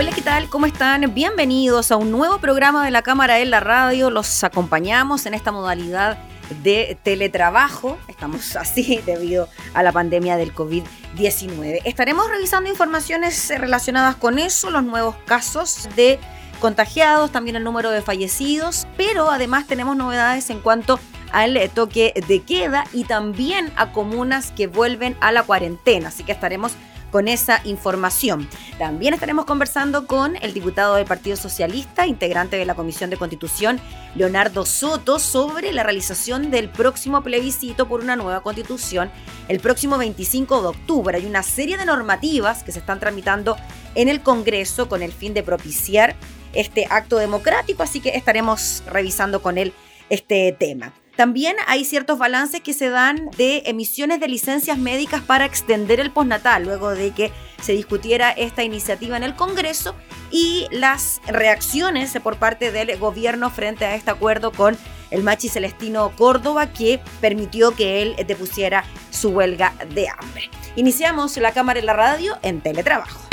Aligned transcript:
Hola, 0.00 0.12
¿qué 0.12 0.22
tal? 0.22 0.48
¿Cómo 0.48 0.64
están? 0.64 1.12
Bienvenidos 1.12 1.92
a 1.92 1.96
un 1.96 2.10
nuevo 2.10 2.38
programa 2.38 2.86
de 2.86 2.90
la 2.90 3.02
Cámara 3.02 3.38
en 3.40 3.50
la 3.50 3.60
Radio. 3.60 4.08
Los 4.08 4.42
acompañamos 4.44 5.26
en 5.26 5.34
esta 5.34 5.52
modalidad 5.52 6.16
de 6.62 6.96
teletrabajo. 7.02 7.98
Estamos 8.08 8.56
así 8.56 9.02
debido 9.04 9.46
a 9.74 9.82
la 9.82 9.92
pandemia 9.92 10.38
del 10.38 10.54
COVID-19. 10.54 11.82
Estaremos 11.84 12.30
revisando 12.30 12.70
informaciones 12.70 13.52
relacionadas 13.58 14.16
con 14.16 14.38
eso, 14.38 14.70
los 14.70 14.84
nuevos 14.84 15.16
casos 15.26 15.86
de 15.96 16.18
contagiados, 16.60 17.30
también 17.30 17.56
el 17.56 17.64
número 17.64 17.90
de 17.90 18.00
fallecidos, 18.00 18.86
pero 18.96 19.30
además 19.30 19.66
tenemos 19.66 19.98
novedades 19.98 20.48
en 20.48 20.60
cuanto 20.60 20.98
al 21.30 21.58
toque 21.74 22.14
de 22.26 22.40
queda 22.40 22.84
y 22.94 23.04
también 23.04 23.70
a 23.76 23.92
comunas 23.92 24.50
que 24.52 24.66
vuelven 24.66 25.14
a 25.20 25.30
la 25.30 25.42
cuarentena. 25.42 26.08
Así 26.08 26.24
que 26.24 26.32
estaremos 26.32 26.72
con 27.10 27.28
esa 27.28 27.60
información. 27.64 28.48
También 28.78 29.14
estaremos 29.14 29.44
conversando 29.44 30.06
con 30.06 30.36
el 30.36 30.54
diputado 30.54 30.94
del 30.96 31.06
Partido 31.06 31.36
Socialista, 31.36 32.06
integrante 32.06 32.56
de 32.56 32.64
la 32.64 32.74
Comisión 32.74 33.10
de 33.10 33.16
Constitución, 33.16 33.80
Leonardo 34.14 34.64
Soto, 34.64 35.18
sobre 35.18 35.72
la 35.72 35.82
realización 35.82 36.50
del 36.50 36.68
próximo 36.68 37.22
plebiscito 37.22 37.88
por 37.88 38.00
una 38.00 38.16
nueva 38.16 38.42
constitución 38.42 39.10
el 39.48 39.60
próximo 39.60 39.98
25 39.98 40.62
de 40.62 40.68
octubre. 40.68 41.16
Hay 41.16 41.26
una 41.26 41.42
serie 41.42 41.76
de 41.76 41.84
normativas 41.84 42.62
que 42.62 42.72
se 42.72 42.78
están 42.78 43.00
tramitando 43.00 43.56
en 43.94 44.08
el 44.08 44.22
Congreso 44.22 44.88
con 44.88 45.02
el 45.02 45.12
fin 45.12 45.34
de 45.34 45.42
propiciar 45.42 46.14
este 46.52 46.86
acto 46.88 47.16
democrático, 47.16 47.82
así 47.82 48.00
que 48.00 48.10
estaremos 48.10 48.82
revisando 48.86 49.42
con 49.42 49.58
él 49.58 49.72
este 50.08 50.54
tema. 50.58 50.92
También 51.20 51.56
hay 51.66 51.84
ciertos 51.84 52.18
balances 52.18 52.62
que 52.62 52.72
se 52.72 52.88
dan 52.88 53.28
de 53.36 53.64
emisiones 53.66 54.20
de 54.20 54.26
licencias 54.26 54.78
médicas 54.78 55.20
para 55.20 55.44
extender 55.44 56.00
el 56.00 56.10
postnatal, 56.10 56.62
luego 56.62 56.94
de 56.94 57.10
que 57.10 57.30
se 57.60 57.74
discutiera 57.74 58.30
esta 58.30 58.64
iniciativa 58.64 59.18
en 59.18 59.24
el 59.24 59.34
Congreso 59.34 59.94
y 60.30 60.66
las 60.70 61.20
reacciones 61.26 62.18
por 62.22 62.38
parte 62.38 62.72
del 62.72 62.96
gobierno 62.98 63.50
frente 63.50 63.84
a 63.84 63.96
este 63.96 64.10
acuerdo 64.10 64.50
con 64.50 64.78
el 65.10 65.22
Machi 65.22 65.50
Celestino 65.50 66.10
Córdoba 66.16 66.72
que 66.72 67.02
permitió 67.20 67.76
que 67.76 68.00
él 68.00 68.16
depusiera 68.26 68.86
su 69.10 69.28
huelga 69.28 69.74
de 69.92 70.08
hambre. 70.08 70.48
Iniciamos 70.76 71.36
la 71.36 71.52
cámara 71.52 71.80
y 71.80 71.82
la 71.82 71.92
radio 71.92 72.38
en 72.40 72.62
teletrabajo. 72.62 73.29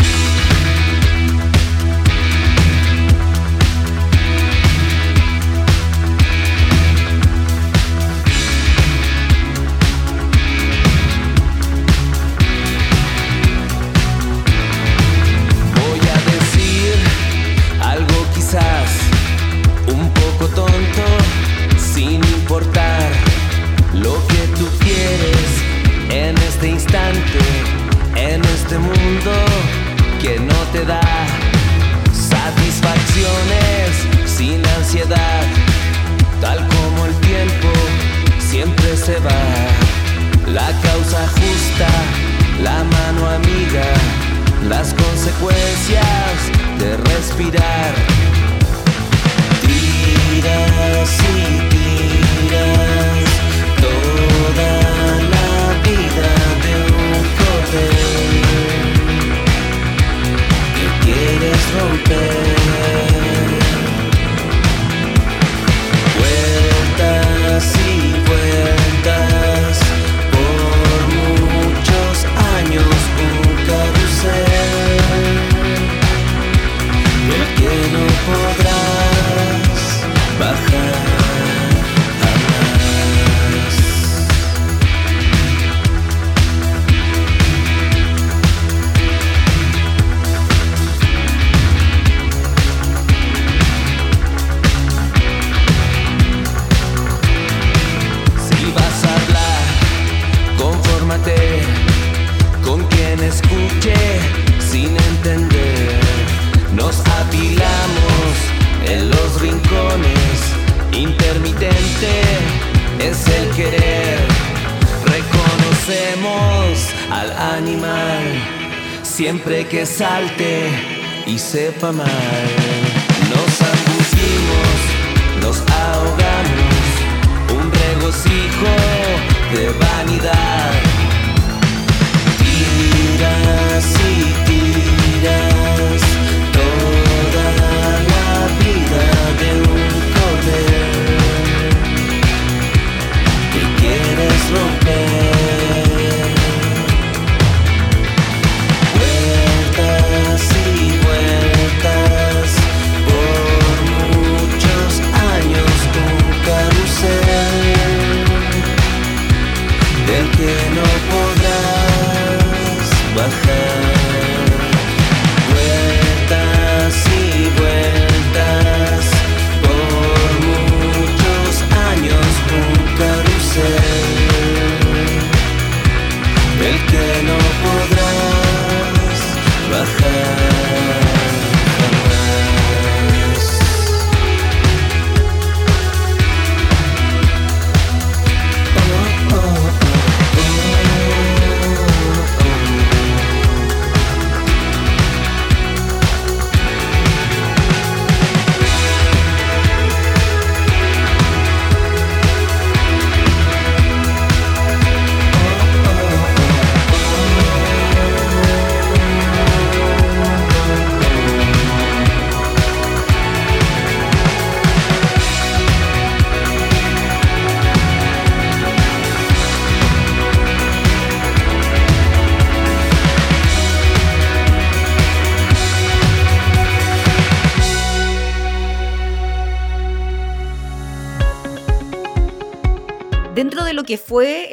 pas 121.79 121.91
mal. 121.91 122.36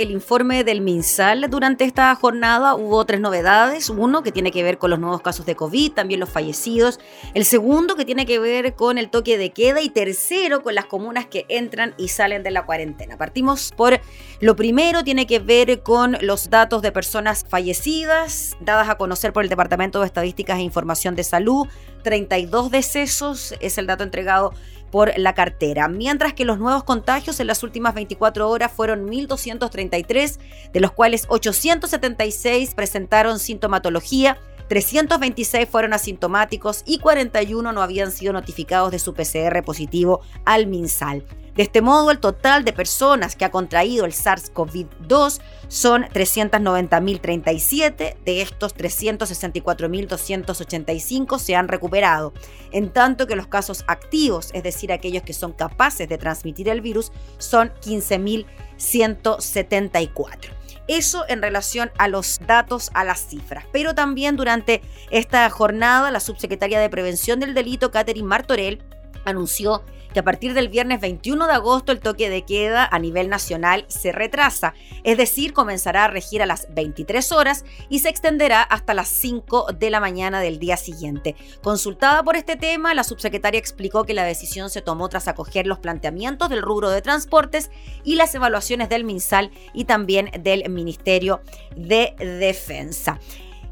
El 0.05 0.11
informe 0.11 0.65
del 0.65 0.83
MinSal 0.83 1.49
durante 1.51 1.85
esta 1.85 2.15
jornada, 2.15 2.75
hubo 2.75 3.05
tres 3.07 3.21
novedades. 3.21 3.89
Uno 3.89 4.23
que 4.23 4.33
tiene 4.33 4.51
que 4.51 4.63
ver 4.63 4.77
con 4.77 4.91
los 4.91 4.99
nuevos 4.99 5.23
casos 5.23 5.47
de 5.47 5.57
COVID, 5.57 5.93
también 5.93 6.21
los 6.21 6.29
fallecidos. 6.29 7.01
El 7.33 7.47
segundo 7.47 7.97
que 7.97 8.05
tiene 8.05 8.27
que 8.27 8.39
ver 8.39 8.75
con 8.75 8.99
el 8.99 9.09
toque 9.09 9.39
de 9.39 9.51
queda. 9.51 9.81
Y 9.81 9.89
tercero 9.89 10.63
con 10.63 10.75
las 10.75 10.85
comunas 10.85 11.27
que 11.27 11.47
entran 11.49 11.95
y 11.97 12.09
salen 12.09 12.43
de 12.43 12.51
la 12.51 12.67
cuarentena. 12.67 13.17
Partimos 13.17 13.73
por 13.75 14.01
lo 14.41 14.57
primero, 14.57 15.05
tiene 15.05 15.27
que 15.27 15.39
ver 15.39 15.83
con 15.83 16.19
los 16.21 16.51
datos 16.51 16.83
de 16.83 16.93
personas 16.93 17.47
fallecidas, 17.49 18.57
dadas 18.61 18.91
a 18.91 18.97
conocer 18.97 19.33
por 19.33 19.43
el 19.43 19.49
Departamento 19.49 20.01
de 20.01 20.07
Estadísticas 20.07 20.59
e 20.59 20.63
Información 20.63 21.15
de 21.15 21.25
Salud. 21.25 21.67
32 22.03 22.71
decesos 22.71 23.55
es 23.61 23.79
el 23.79 23.87
dato 23.87 24.05
entregado 24.05 24.53
por 24.95 25.13
la 25.19 25.35
cartera, 25.35 25.89
mientras 25.89 26.35
que 26.35 26.45
los 26.45 26.61
nuevos 26.61 26.85
contagios 26.85 27.41
en 27.41 27.49
las 27.49 27.65
últimas 27.65 27.95
24 27.95 28.49
horas 28.49 28.71
fueron 28.71 29.09
1.233, 29.09 30.39
de 30.73 30.79
los 30.79 30.93
cuales 30.93 31.25
876 31.27 32.77
presentaron 32.77 33.41
sintomatología, 33.41 34.39
326 34.69 35.69
fueron 35.69 35.95
asintomáticos 35.95 36.85
y 36.87 37.01
41 37.01 37.73
no 37.73 37.83
habían 37.83 38.13
sido 38.13 38.33
notificados 38.33 38.93
de 38.93 39.01
su 39.01 39.15
PCR 39.15 39.65
positivo 39.65 40.21
al 40.45 40.69
MinSal. 40.69 41.25
De 41.55 41.63
este 41.63 41.81
modo, 41.83 42.11
el 42.11 42.19
total 42.19 42.65
de 42.65 42.73
personas 42.73 43.37
que 43.37 43.45
ha 43.45 43.53
contraído 43.53 44.05
el 44.05 44.13
SARS-CoV-2 44.13 45.41
son 45.69 46.03
390.037, 46.03 48.17
de 48.25 48.43
estos 48.43 48.75
364.285 48.75 51.39
se 51.39 51.55
han 51.55 51.69
recuperado, 51.69 52.33
en 52.73 52.93
tanto 52.93 53.29
que 53.29 53.37
los 53.37 53.47
casos 53.47 53.85
activos, 53.87 54.51
es 54.53 54.65
decir, 54.65 54.93
aquellos 54.93 55.23
que 55.23 55.33
son 55.33 55.53
capaces 55.53 56.09
de 56.09 56.19
transmitir 56.19 56.69
el 56.69 56.81
virus, 56.81 57.13
son 57.39 57.73
15.174. 57.83 60.51
Eso 60.87 61.25
en 61.29 61.41
relación 61.41 61.91
a 61.99 62.09
los 62.09 62.41
datos, 62.47 62.91
a 62.95 63.05
las 63.05 63.29
cifras. 63.29 63.65
Pero 63.73 63.95
también 63.95 64.37
durante 64.37 64.83
esta 65.11 65.49
jornada, 65.49 66.11
la 66.11 66.21
subsecretaria 66.21 66.79
de 66.81 66.91
Prevención 66.91 67.41
del 67.41 67.55
Delito, 67.55 67.91
Catherine 67.91 68.29
Martorell, 68.29 68.83
anunció 69.25 69.83
que 70.15 70.21
a 70.21 70.25
partir 70.25 70.55
del 70.55 70.69
viernes 70.69 71.01
21 71.01 71.47
de 71.47 71.53
agosto 71.53 71.93
el 71.93 72.01
toque 72.01 72.31
de 72.31 72.43
queda 72.43 72.89
a 72.91 72.99
nivel 72.99 73.29
nacional 73.29 73.85
se 73.89 74.13
retrasa, 74.13 74.73
es 75.03 75.19
decir, 75.19 75.53
comenzará 75.53 76.05
a 76.05 76.09
regir 76.09 76.41
a 76.41 76.47
las 76.47 76.73
23 76.73 77.33
horas 77.33 77.65
y 77.91 77.99
se 77.99 78.09
extenderá 78.09 78.63
hasta 78.63 78.95
las 78.95 79.09
5 79.09 79.73
de 79.79 79.91
la 79.91 80.01
mañana 80.01 80.41
del 80.41 80.59
día 80.59 80.77
siguiente. 80.77 81.35
Consultada 81.63 82.23
por 82.23 82.37
este 82.37 82.57
tema, 82.57 82.95
la 82.95 83.05
subsecretaria 83.05 83.59
explicó 83.59 84.05
que 84.05 84.15
la 84.15 84.25
decisión 84.25 84.71
se 84.71 84.81
tomó 84.81 85.09
tras 85.09 85.29
acoger 85.29 85.67
los 85.67 85.81
planteamientos 85.81 86.49
del 86.49 86.63
rubro 86.63 86.91
de 86.91 87.03
transportes 87.03 87.71
y 88.05 88.15
las 88.15 88.35
evaluaciones 88.35 88.89
del 88.89 89.05
MinSal 89.05 89.51
y 89.75 89.85
también 89.85 90.31
del 90.41 90.71
Ministerio 90.71 91.43
de 91.77 92.15
Defensa. 92.19 93.19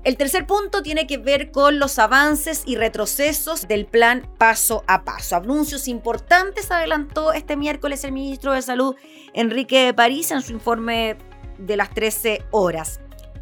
El 0.04 0.16
tercer 0.16 0.48
punto 0.48 0.82
tiene 0.82 1.06
que 1.06 1.16
ver 1.16 1.52
con 1.52 1.78
los 1.78 2.00
avances 2.00 2.64
y 2.66 2.74
retrocesos 2.74 3.68
del 3.68 3.86
plan 3.86 4.28
paso 4.36 4.82
a 4.88 5.04
paso. 5.04 5.36
Anuncios 5.36 5.86
importantes 5.86 6.72
adelantó 6.72 7.32
este 7.32 7.56
miércoles 7.56 8.02
el 8.02 8.10
ministro 8.10 8.52
de 8.52 8.62
Salud, 8.62 8.96
Enrique 9.32 9.94
París, 9.94 10.32
en 10.32 10.42
su 10.42 10.52
informe 10.54 11.18
de 11.56 11.76
las 11.76 11.90
13 11.90 12.42
horas. 12.50 12.98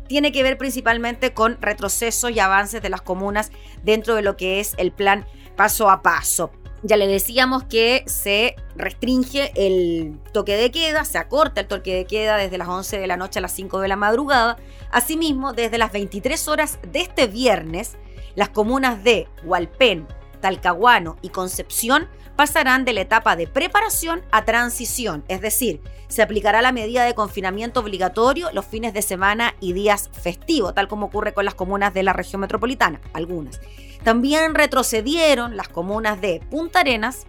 Tiene 0.06 0.32
que 0.32 0.42
ver 0.42 0.58
principalmente 0.58 1.32
con 1.32 1.56
retrocesos 1.62 2.30
y 2.30 2.40
avances 2.40 2.82
de 2.82 2.90
las 2.90 3.00
comunas 3.00 3.50
dentro 3.82 4.14
de 4.14 4.20
lo 4.20 4.36
que 4.36 4.60
es 4.60 4.74
el 4.76 4.92
plan 4.92 5.24
paso 5.56 5.88
a 5.88 6.02
paso. 6.02 6.50
Ya 6.82 6.96
le 6.96 7.06
decíamos 7.06 7.64
que 7.64 8.04
se 8.06 8.56
restringe 8.74 9.52
el 9.54 10.18
toque 10.32 10.56
de 10.56 10.70
queda, 10.70 11.04
se 11.04 11.18
acorta 11.18 11.60
el 11.60 11.66
toque 11.66 11.94
de 11.94 12.04
queda 12.06 12.38
desde 12.38 12.56
las 12.56 12.68
11 12.68 12.98
de 12.98 13.06
la 13.06 13.18
noche 13.18 13.38
a 13.38 13.42
las 13.42 13.52
5 13.52 13.80
de 13.80 13.88
la 13.88 13.96
madrugada. 13.96 14.56
Asimismo, 14.90 15.52
desde 15.52 15.76
las 15.76 15.92
23 15.92 16.48
horas 16.48 16.78
de 16.90 17.00
este 17.00 17.26
viernes, 17.26 17.98
las 18.34 18.48
comunas 18.48 19.04
de 19.04 19.28
Hualpén, 19.44 20.06
Talcahuano 20.40 21.18
y 21.20 21.28
Concepción 21.28 22.08
pasarán 22.40 22.86
de 22.86 22.94
la 22.94 23.02
etapa 23.02 23.36
de 23.36 23.46
preparación 23.46 24.22
a 24.32 24.46
transición, 24.46 25.24
es 25.28 25.42
decir, 25.42 25.82
se 26.08 26.22
aplicará 26.22 26.62
la 26.62 26.72
medida 26.72 27.04
de 27.04 27.14
confinamiento 27.14 27.80
obligatorio 27.80 28.48
los 28.54 28.64
fines 28.64 28.94
de 28.94 29.02
semana 29.02 29.54
y 29.60 29.74
días 29.74 30.08
festivos, 30.10 30.74
tal 30.74 30.88
como 30.88 31.08
ocurre 31.08 31.34
con 31.34 31.44
las 31.44 31.54
comunas 31.54 31.92
de 31.92 32.02
la 32.02 32.14
región 32.14 32.40
metropolitana, 32.40 32.98
algunas. 33.12 33.60
También 34.04 34.54
retrocedieron 34.54 35.54
las 35.54 35.68
comunas 35.68 36.18
de 36.22 36.40
Punta 36.50 36.80
Arenas, 36.80 37.26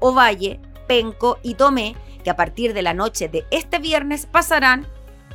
Ovalle, 0.00 0.58
Penco 0.88 1.38
y 1.44 1.54
Tomé, 1.54 1.94
que 2.24 2.30
a 2.30 2.34
partir 2.34 2.74
de 2.74 2.82
la 2.82 2.94
noche 2.94 3.28
de 3.28 3.46
este 3.52 3.78
viernes 3.78 4.26
pasarán, 4.26 4.88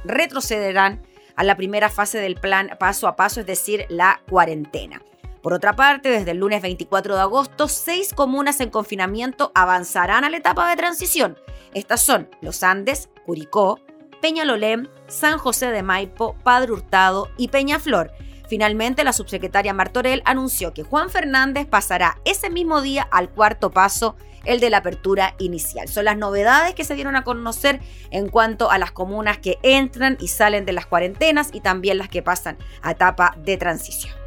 retrocederán 0.04 1.02
a 1.38 1.46
la 1.46 1.56
primera 1.56 1.90
fase 1.90 2.18
del 2.18 2.36
plan 2.36 2.72
paso 2.78 3.08
a 3.08 3.16
paso, 3.16 3.40
es 3.40 3.46
decir, 3.46 3.86
la 3.88 4.20
cuarentena. 4.30 5.02
Por 5.44 5.54
otra 5.54 5.76
parte, 5.76 6.08
desde 6.08 6.32
el 6.32 6.38
lunes 6.38 6.62
24 6.62 7.16
de 7.16 7.22
agosto, 7.22 7.68
seis 7.68 8.14
comunas 8.14 8.62
en 8.62 8.70
confinamiento 8.70 9.52
avanzarán 9.54 10.24
a 10.24 10.30
la 10.30 10.38
etapa 10.38 10.70
de 10.70 10.78
transición. 10.78 11.38
Estas 11.74 12.02
son 12.02 12.30
Los 12.40 12.64
Andes, 12.64 13.10
Curicó, 13.26 13.82
Peñalolén, 14.22 14.90
San 15.08 15.38
José 15.38 15.70
de 15.72 15.84
Maipo, 15.84 16.38
Padre 16.44 16.72
Hurtado 16.72 17.30
y 17.36 17.50
Peñaflor. 17.50 18.14
Finalmente, 18.48 19.04
la 19.04 19.12
subsecretaria 19.12 19.74
Martorell 19.74 20.22
anunció 20.24 20.74
que 20.74 20.84
Juan 20.84 21.10
Fernández 21.10 21.68
pasará 21.68 22.20
ese 22.24 22.50
mismo 22.50 22.82
día 22.82 23.06
al 23.12 23.30
cuarto 23.30 23.70
paso, 23.70 24.16
el 24.46 24.62
de 24.62 24.70
la 24.70 24.78
apertura 24.78 25.36
inicial. 25.40 25.90
Son 25.90 26.06
las 26.06 26.18
novedades 26.18 26.74
que 26.74 26.86
se 26.86 26.96
dieron 26.96 27.18
a 27.18 27.26
conocer 27.26 27.82
en 28.12 28.30
cuanto 28.30 28.72
a 28.72 28.78
las 28.78 28.94
comunas 28.94 29.40
que 29.40 29.58
entran 29.62 30.16
y 30.22 30.30
salen 30.30 30.64
de 30.64 30.72
las 30.72 30.86
cuarentenas 30.86 31.50
y 31.52 31.60
también 31.60 31.98
las 31.98 32.08
que 32.08 32.24
pasan 32.24 32.58
a 32.82 32.92
etapa 32.92 33.36
de 33.44 33.58
transición. 33.58 34.23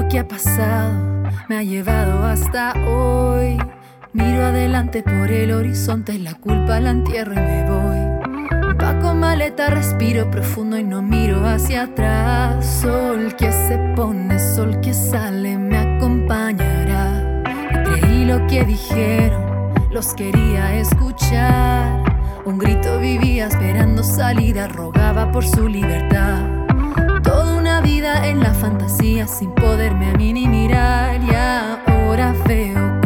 Lo 0.00 0.08
que 0.08 0.20
ha 0.20 0.28
pasado 0.28 0.92
me 1.48 1.56
ha 1.56 1.62
llevado 1.62 2.24
hasta 2.24 2.72
hoy. 2.86 3.58
Miro 4.12 4.46
adelante 4.46 5.02
por 5.02 5.30
el 5.30 5.50
horizonte, 5.50 6.18
la 6.18 6.34
culpa 6.34 6.78
la 6.78 6.90
entierro 6.90 7.32
y 7.32 7.36
me 7.36 7.64
voy. 7.68 8.76
Paco 8.76 9.14
maleta, 9.14 9.70
respiro 9.70 10.30
profundo 10.30 10.78
y 10.78 10.84
no 10.84 11.02
miro 11.02 11.44
hacia 11.44 11.82
atrás. 11.82 12.64
Sol 12.80 13.34
que 13.36 13.50
se 13.50 13.76
pone, 13.96 14.38
sol 14.38 14.80
que 14.80 14.94
sale, 14.94 15.58
me 15.58 15.78
acompañará. 15.78 17.42
Creí 17.84 18.24
lo 18.24 18.46
que 18.46 18.64
dijeron, 18.64 19.72
los 19.90 20.14
quería 20.14 20.76
escuchar. 20.76 22.04
Un 22.44 22.58
grito 22.58 23.00
vivía 23.00 23.48
esperando 23.48 24.04
salida, 24.04 24.68
rogaba 24.68 25.32
por 25.32 25.44
su 25.44 25.68
libertad. 25.68 26.57
En 28.00 28.38
la 28.38 28.54
fantasía 28.54 29.26
sin 29.26 29.50
poderme 29.50 30.10
a 30.10 30.12
mí 30.12 30.32
ni 30.32 30.46
mirar. 30.46 31.20
Y 31.20 31.34
ahora 31.34 32.32
veo 32.46 32.97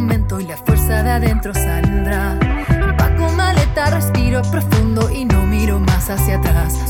momento 0.00 0.40
y 0.40 0.46
la 0.46 0.56
fuerza 0.56 1.02
de 1.02 1.10
adentro 1.10 1.52
saldrá. 1.52 2.38
Empaco 2.70 3.30
maleta, 3.32 3.90
respiro 3.90 4.40
profundo 4.50 5.10
y 5.10 5.26
no 5.26 5.44
miro 5.46 5.78
más 5.78 6.08
hacia 6.08 6.38
atrás. 6.38 6.89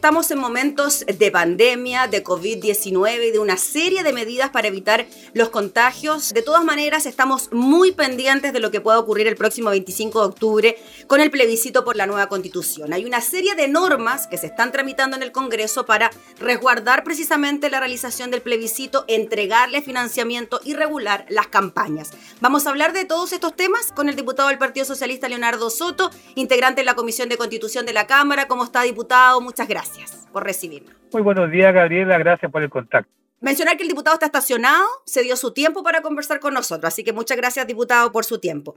Estamos 0.00 0.30
en 0.30 0.38
momentos 0.38 1.04
de 1.06 1.30
pandemia, 1.30 2.06
de 2.06 2.24
COVID-19 2.24 3.28
y 3.28 3.32
de 3.32 3.38
una 3.38 3.58
serie 3.58 4.02
de 4.02 4.14
medidas 4.14 4.48
para 4.48 4.68
evitar 4.68 5.04
los 5.34 5.50
contagios, 5.50 6.32
de 6.32 6.40
todas 6.40 6.64
maneras 6.64 7.04
estamos 7.04 7.52
muy 7.52 7.92
pendientes 7.92 8.54
de 8.54 8.60
lo 8.60 8.70
que 8.70 8.80
pueda 8.80 8.98
ocurrir 8.98 9.26
el 9.26 9.36
próximo 9.36 9.68
25 9.68 10.20
de 10.20 10.26
octubre 10.26 10.78
con 11.06 11.20
el 11.20 11.30
plebiscito 11.30 11.84
por 11.84 11.96
la 11.96 12.06
nueva 12.06 12.28
constitución. 12.28 12.94
Hay 12.94 13.04
una 13.04 13.20
serie 13.20 13.54
de 13.54 13.68
normas 13.68 14.26
que 14.26 14.38
se 14.38 14.46
están 14.46 14.72
tramitando 14.72 15.18
en 15.18 15.22
el 15.22 15.32
Congreso 15.32 15.84
para 15.84 16.10
resguardar 16.38 17.04
precisamente 17.04 17.68
la 17.68 17.80
realización 17.80 18.30
del 18.30 18.40
plebiscito, 18.40 19.04
entregarle 19.06 19.82
financiamiento 19.82 20.62
y 20.64 20.72
regular 20.72 21.26
las 21.28 21.48
campañas. 21.48 22.12
Vamos 22.40 22.66
a 22.66 22.70
hablar 22.70 22.94
de 22.94 23.04
todos 23.04 23.34
estos 23.34 23.54
temas 23.54 23.92
con 23.92 24.08
el 24.08 24.16
diputado 24.16 24.48
del 24.48 24.56
Partido 24.56 24.86
Socialista 24.86 25.28
Leonardo 25.28 25.68
Soto, 25.68 26.10
integrante 26.36 26.80
de 26.80 26.86
la 26.86 26.94
Comisión 26.94 27.28
de 27.28 27.36
Constitución 27.36 27.84
de 27.84 27.92
la 27.92 28.06
Cámara. 28.06 28.48
¿Cómo 28.48 28.64
está, 28.64 28.80
diputado? 28.80 29.42
Muchas 29.42 29.68
gracias 29.68 29.89
por 30.32 30.44
recibirnos. 30.44 30.94
Muy 31.12 31.22
buenos 31.22 31.50
días, 31.50 31.72
Gabriela. 31.74 32.18
Gracias 32.18 32.50
por 32.50 32.62
el 32.62 32.70
contacto. 32.70 33.10
Mencionar 33.40 33.76
que 33.76 33.84
el 33.84 33.88
diputado 33.88 34.14
está 34.14 34.26
estacionado, 34.26 34.84
se 35.06 35.22
dio 35.22 35.34
su 35.34 35.54
tiempo 35.54 35.82
para 35.82 36.02
conversar 36.02 36.40
con 36.40 36.52
nosotros, 36.52 36.84
así 36.92 37.02
que 37.04 37.14
muchas 37.14 37.38
gracias, 37.38 37.66
diputado, 37.66 38.12
por 38.12 38.24
su 38.26 38.38
tiempo. 38.38 38.76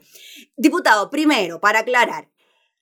Diputado, 0.55 1.09
primero, 1.09 1.59
para 1.59 1.79
aclarar, 1.79 2.29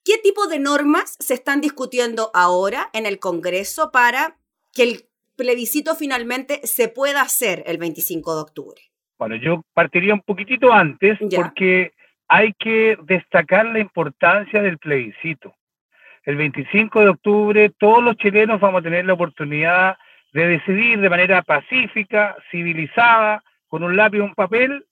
¿qué 0.05 0.19
tipo 0.19 0.45
de 0.47 0.59
normas 0.59 1.15
se 1.19 1.33
están 1.33 1.59
discutiendo 1.59 2.29
ahora 2.35 2.89
en 2.93 3.07
el 3.07 3.17
Congreso 3.17 3.91
para 3.91 4.37
que 4.73 4.83
el 4.83 5.05
plebiscito 5.35 5.95
finalmente 5.95 6.61
se 6.67 6.87
pueda 6.87 7.21
hacer 7.23 7.63
el 7.65 7.79
25 7.79 8.35
de 8.35 8.41
octubre? 8.41 8.81
Bueno, 9.17 9.35
yo 9.35 9.63
partiría 9.73 10.13
un 10.13 10.21
poquitito 10.21 10.71
antes 10.71 11.17
Ya. 11.21 11.41
porque 11.41 11.93
hay 12.27 12.53
que 12.59 12.95
destacar 13.05 13.65
la 13.65 13.79
importancia 13.79 14.61
del 14.61 14.77
plebiscito. 14.77 15.55
El 16.23 16.35
25 16.35 16.99
de 16.99 17.09
octubre 17.09 17.71
todos 17.79 18.03
los 18.03 18.15
chilenos 18.15 18.59
vamos 18.59 18.81
a 18.81 18.83
tener 18.83 19.05
la 19.05 19.13
oportunidad 19.13 19.97
de 20.33 20.47
decidir 20.47 20.99
de 20.99 21.09
manera 21.09 21.41
pacífica, 21.41 22.35
civilizada, 22.51 23.43
con 23.67 23.83
un 23.83 23.95
lápiz 23.95 24.17
y 24.17 24.21
un 24.21 24.35
papel, 24.35 24.85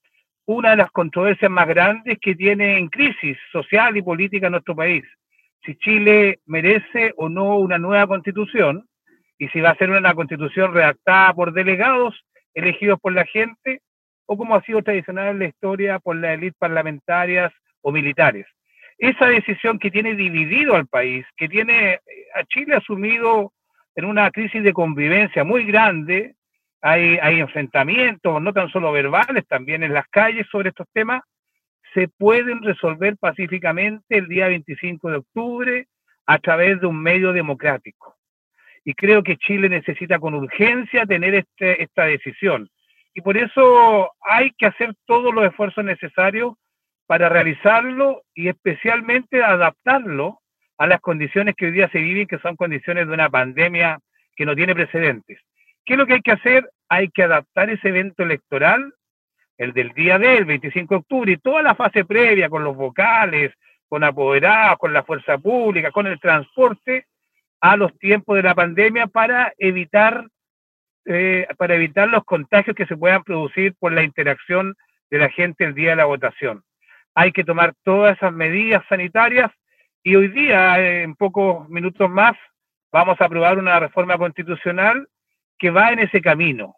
una 0.45 0.71
de 0.71 0.77
las 0.77 0.89
controversias 0.89 1.51
más 1.51 1.67
grandes 1.67 2.17
que 2.19 2.33
tiene 2.33 2.79
en 2.79 2.88
crisis 2.88 3.38
social 3.51 3.95
y 3.95 4.01
política 4.01 4.50
nuestro 4.50 4.75
país. 4.75 5.03
Si 5.63 5.75
Chile 5.75 6.39
merece 6.48 7.13
o 7.17 7.29
no 7.29 7.57
una 7.57 7.77
nueva 7.77 8.07
constitución 8.07 8.88
y 9.38 9.50
si 9.50 9.62
va 9.62 9.69
a 9.69 9.77
ser 9.77 9.91
una 9.91 10.15
constitución 10.15 10.74
redactada 10.74 11.33
por 11.36 11.53
delegados 11.53 12.19
elegidos 12.55 13.00
por 13.00 13.13
la 13.13 13.25
gente 13.25 13.81
o 14.25 14.36
como 14.36 14.55
ha 14.55 14.63
sido 14.63 14.81
tradicional 14.81 15.27
en 15.27 15.39
la 15.39 15.45
historia 15.45 16.00
por 16.00 16.15
las 16.15 16.33
élites 16.33 16.57
parlamentarias 16.57 17.53
o 17.81 17.91
militares. 17.91 18.48
Esa 19.00 19.27
decisión 19.27 19.79
que 19.79 19.89
tiene 19.89 20.13
dividido 20.15 20.75
al 20.75 20.88
país, 20.88 21.25
que 21.38 21.48
tiene 21.48 21.94
eh, 21.94 22.01
a 22.36 22.44
Chile 22.44 22.75
asumido 22.75 23.53
en 23.96 24.06
una 24.06 24.29
crisis 24.29 24.62
de 24.62 24.74
convivencia 24.74 25.46
muy 25.46 25.63
grande, 25.63 26.36
hay, 26.82 27.18
hay 27.22 27.39
enfrentamientos, 27.39 28.41
no 28.41 28.53
tan 28.53 28.70
solo 28.70 28.91
verbales, 28.91 29.48
también 29.48 29.84
en 29.84 29.94
las 29.94 30.08
calles 30.10 30.46
sobre 30.51 30.70
estos 30.70 30.88
temas, 30.94 31.22
se 31.94 32.08
pueden 32.08 32.62
resolver 32.62 33.18
pacíficamente 33.18 34.18
el 34.18 34.27
día 34.27 34.48
25 34.48 35.10
de 35.10 35.18
octubre 35.18 35.88
a 36.25 36.38
través 36.39 36.79
de 36.79 36.88
un 36.88 37.01
medio 37.01 37.34
democrático. 37.34 38.15
Y 38.84 38.94
creo 38.94 39.24
que 39.24 39.38
Chile 39.38 39.70
necesita 39.70 40.20
con 40.20 40.34
urgencia 40.36 41.06
tener 41.06 41.36
este, 41.36 41.82
esta 41.82 42.06
decisión. 42.06 42.70
Y 43.13 43.22
por 43.22 43.38
eso 43.38 44.12
hay 44.22 44.51
que 44.58 44.68
hacer 44.68 44.94
todos 45.06 45.34
los 45.34 45.46
esfuerzos 45.46 45.84
necesarios 45.84 46.53
para 47.10 47.28
realizarlo 47.28 48.22
y 48.36 48.50
especialmente 48.50 49.44
adaptarlo 49.44 50.42
a 50.78 50.86
las 50.86 51.01
condiciones 51.01 51.56
que 51.56 51.66
hoy 51.66 51.72
día 51.72 51.89
se 51.89 51.98
viven, 51.98 52.28
que 52.28 52.38
son 52.38 52.56
condiciones 52.56 53.08
de 53.08 53.13
una 53.16 53.32
pandemia 53.32 53.98
que 54.36 54.46
no 54.46 54.56
tiene 54.56 54.75
precedentes. 54.75 55.39
¿Qué 55.84 55.94
es 55.94 55.98
lo 55.98 56.06
que 56.06 56.13
hay 56.13 56.22
que 56.22 56.34
hacer? 56.34 56.70
Hay 56.88 57.10
que 57.10 57.24
adaptar 57.24 57.72
ese 57.72 57.89
evento 57.89 58.22
electoral, 58.22 58.94
el 59.58 59.74
del 59.74 59.89
día 59.94 60.20
del 60.20 60.46
25 60.46 60.94
de 60.94 61.00
octubre, 61.00 61.32
y 61.32 61.38
toda 61.38 61.63
la 61.63 61.74
fase 61.74 62.06
previa 62.06 62.48
con 62.48 62.63
los 62.63 62.78
vocales, 62.78 63.54
con 63.88 64.04
apoderados, 64.04 64.78
con 64.78 64.94
la 64.94 65.01
fuerza 65.01 65.39
pública, 65.39 65.89
con 65.89 66.06
el 66.06 66.20
transporte, 66.20 67.08
a 67.60 67.75
los 67.75 67.98
tiempos 67.98 68.36
de 68.36 68.44
la 68.44 68.54
pandemia 68.54 69.08
para 69.08 69.51
evitar 69.58 70.28
eh, 71.06 71.48
para 71.58 71.74
evitar 71.74 72.08
los 72.08 72.24
contagios 72.24 72.75
que 72.75 72.86
se 72.86 72.96
puedan 72.96 73.24
producir 73.24 73.74
por 73.80 73.94
la 73.94 74.04
interacción 74.04 74.75
de 75.10 75.18
la 75.18 75.30
gente 75.30 75.63
el 75.63 75.74
día 75.74 75.89
de 75.89 75.96
la 75.96 76.06
votación. 76.06 76.63
Hay 77.20 77.34
que 77.34 77.44
tomar 77.44 77.74
todas 77.84 78.16
esas 78.16 78.32
medidas 78.32 78.82
sanitarias 78.88 79.52
y 80.04 80.16
hoy 80.16 80.30
día, 80.30 80.80
eh, 80.80 81.02
en 81.04 81.16
pocos 81.16 81.68
minutos 81.68 82.10
más, 82.10 82.32
vamos 82.94 83.20
a 83.20 83.26
aprobar 83.26 83.58
una 83.58 83.78
reforma 83.78 84.18
constitucional 84.18 85.06
que 85.58 85.70
va 85.70 85.92
en 85.92 86.00
ese 86.00 86.22
camino, 86.22 86.78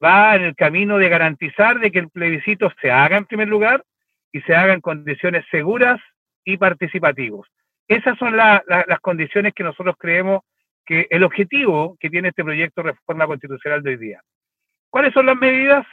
va 0.00 0.36
en 0.36 0.42
el 0.42 0.54
camino 0.54 0.96
de 0.96 1.08
garantizar 1.08 1.80
de 1.80 1.90
que 1.90 1.98
el 1.98 2.08
plebiscito 2.08 2.72
se 2.80 2.92
haga 2.92 3.16
en 3.16 3.24
primer 3.24 3.48
lugar 3.48 3.82
y 4.30 4.40
se 4.42 4.54
haga 4.54 4.74
en 4.74 4.80
condiciones 4.80 5.44
seguras 5.50 6.00
y 6.44 6.56
participativos. 6.56 7.48
Esas 7.88 8.16
son 8.16 8.36
la- 8.36 8.62
la- 8.68 8.84
las 8.86 9.00
condiciones 9.00 9.54
que 9.54 9.64
nosotros 9.64 9.96
creemos 9.98 10.42
que 10.86 11.08
el 11.10 11.24
objetivo 11.24 11.96
que 11.98 12.10
tiene 12.10 12.28
este 12.28 12.44
proyecto 12.44 12.84
de 12.84 12.92
reforma 12.92 13.26
constitucional 13.26 13.82
de 13.82 13.90
hoy 13.90 13.96
día. 13.96 14.20
¿Cuáles 14.88 15.12
son 15.12 15.26
las 15.26 15.36
medidas? 15.36 15.84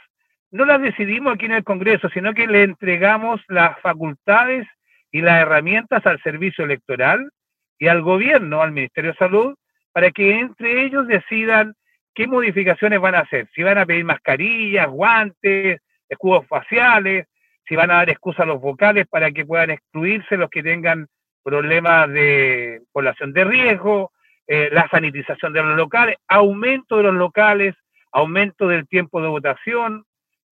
No 0.50 0.64
las 0.64 0.80
decidimos 0.80 1.34
aquí 1.34 1.46
en 1.46 1.52
el 1.52 1.64
Congreso, 1.64 2.08
sino 2.08 2.32
que 2.32 2.46
le 2.46 2.62
entregamos 2.62 3.40
las 3.48 3.78
facultades 3.80 4.66
y 5.10 5.20
las 5.20 5.42
herramientas 5.42 6.06
al 6.06 6.20
servicio 6.22 6.64
electoral 6.64 7.30
y 7.78 7.88
al 7.88 8.02
gobierno, 8.02 8.62
al 8.62 8.72
Ministerio 8.72 9.12
de 9.12 9.18
Salud, 9.18 9.54
para 9.92 10.10
que 10.10 10.38
entre 10.38 10.84
ellos 10.84 11.06
decidan 11.06 11.74
qué 12.14 12.26
modificaciones 12.26 13.00
van 13.00 13.14
a 13.14 13.20
hacer. 13.20 13.48
Si 13.54 13.62
van 13.62 13.78
a 13.78 13.86
pedir 13.86 14.04
mascarillas, 14.04 14.88
guantes, 14.88 15.80
escudos 16.08 16.46
faciales, 16.46 17.26
si 17.66 17.76
van 17.76 17.90
a 17.90 17.96
dar 17.96 18.10
excusa 18.10 18.42
a 18.42 18.46
los 18.46 18.60
vocales 18.60 19.06
para 19.06 19.30
que 19.30 19.44
puedan 19.44 19.70
excluirse 19.70 20.36
los 20.36 20.48
que 20.48 20.62
tengan 20.62 21.06
problemas 21.42 22.10
de 22.10 22.82
población 22.92 23.32
de 23.32 23.44
riesgo, 23.44 24.12
eh, 24.46 24.70
la 24.72 24.88
sanitización 24.88 25.52
de 25.52 25.62
los 25.62 25.76
locales, 25.76 26.16
aumento 26.26 26.96
de 26.96 27.02
los 27.04 27.14
locales, 27.14 27.74
aumento 28.12 28.66
del 28.66 28.88
tiempo 28.88 29.20
de 29.20 29.28
votación, 29.28 30.04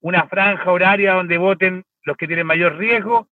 una 0.06 0.28
franja 0.28 0.70
horaria 0.70 1.14
donde 1.14 1.36
voten 1.36 1.82
los 2.04 2.16
que 2.16 2.28
tienen 2.28 2.46
mayor 2.46 2.76
riesgo. 2.76 3.26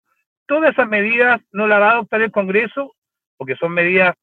Todas 0.48 0.72
esas 0.72 0.88
medidas 0.88 1.40
no 1.52 1.68
las 1.68 1.80
va 1.80 1.90
a 1.90 1.92
adoptar 1.92 2.24
el 2.24 2.32
Congreso, 2.32 2.96
porque 3.38 3.56
son 3.58 3.74
medidas 3.74 4.16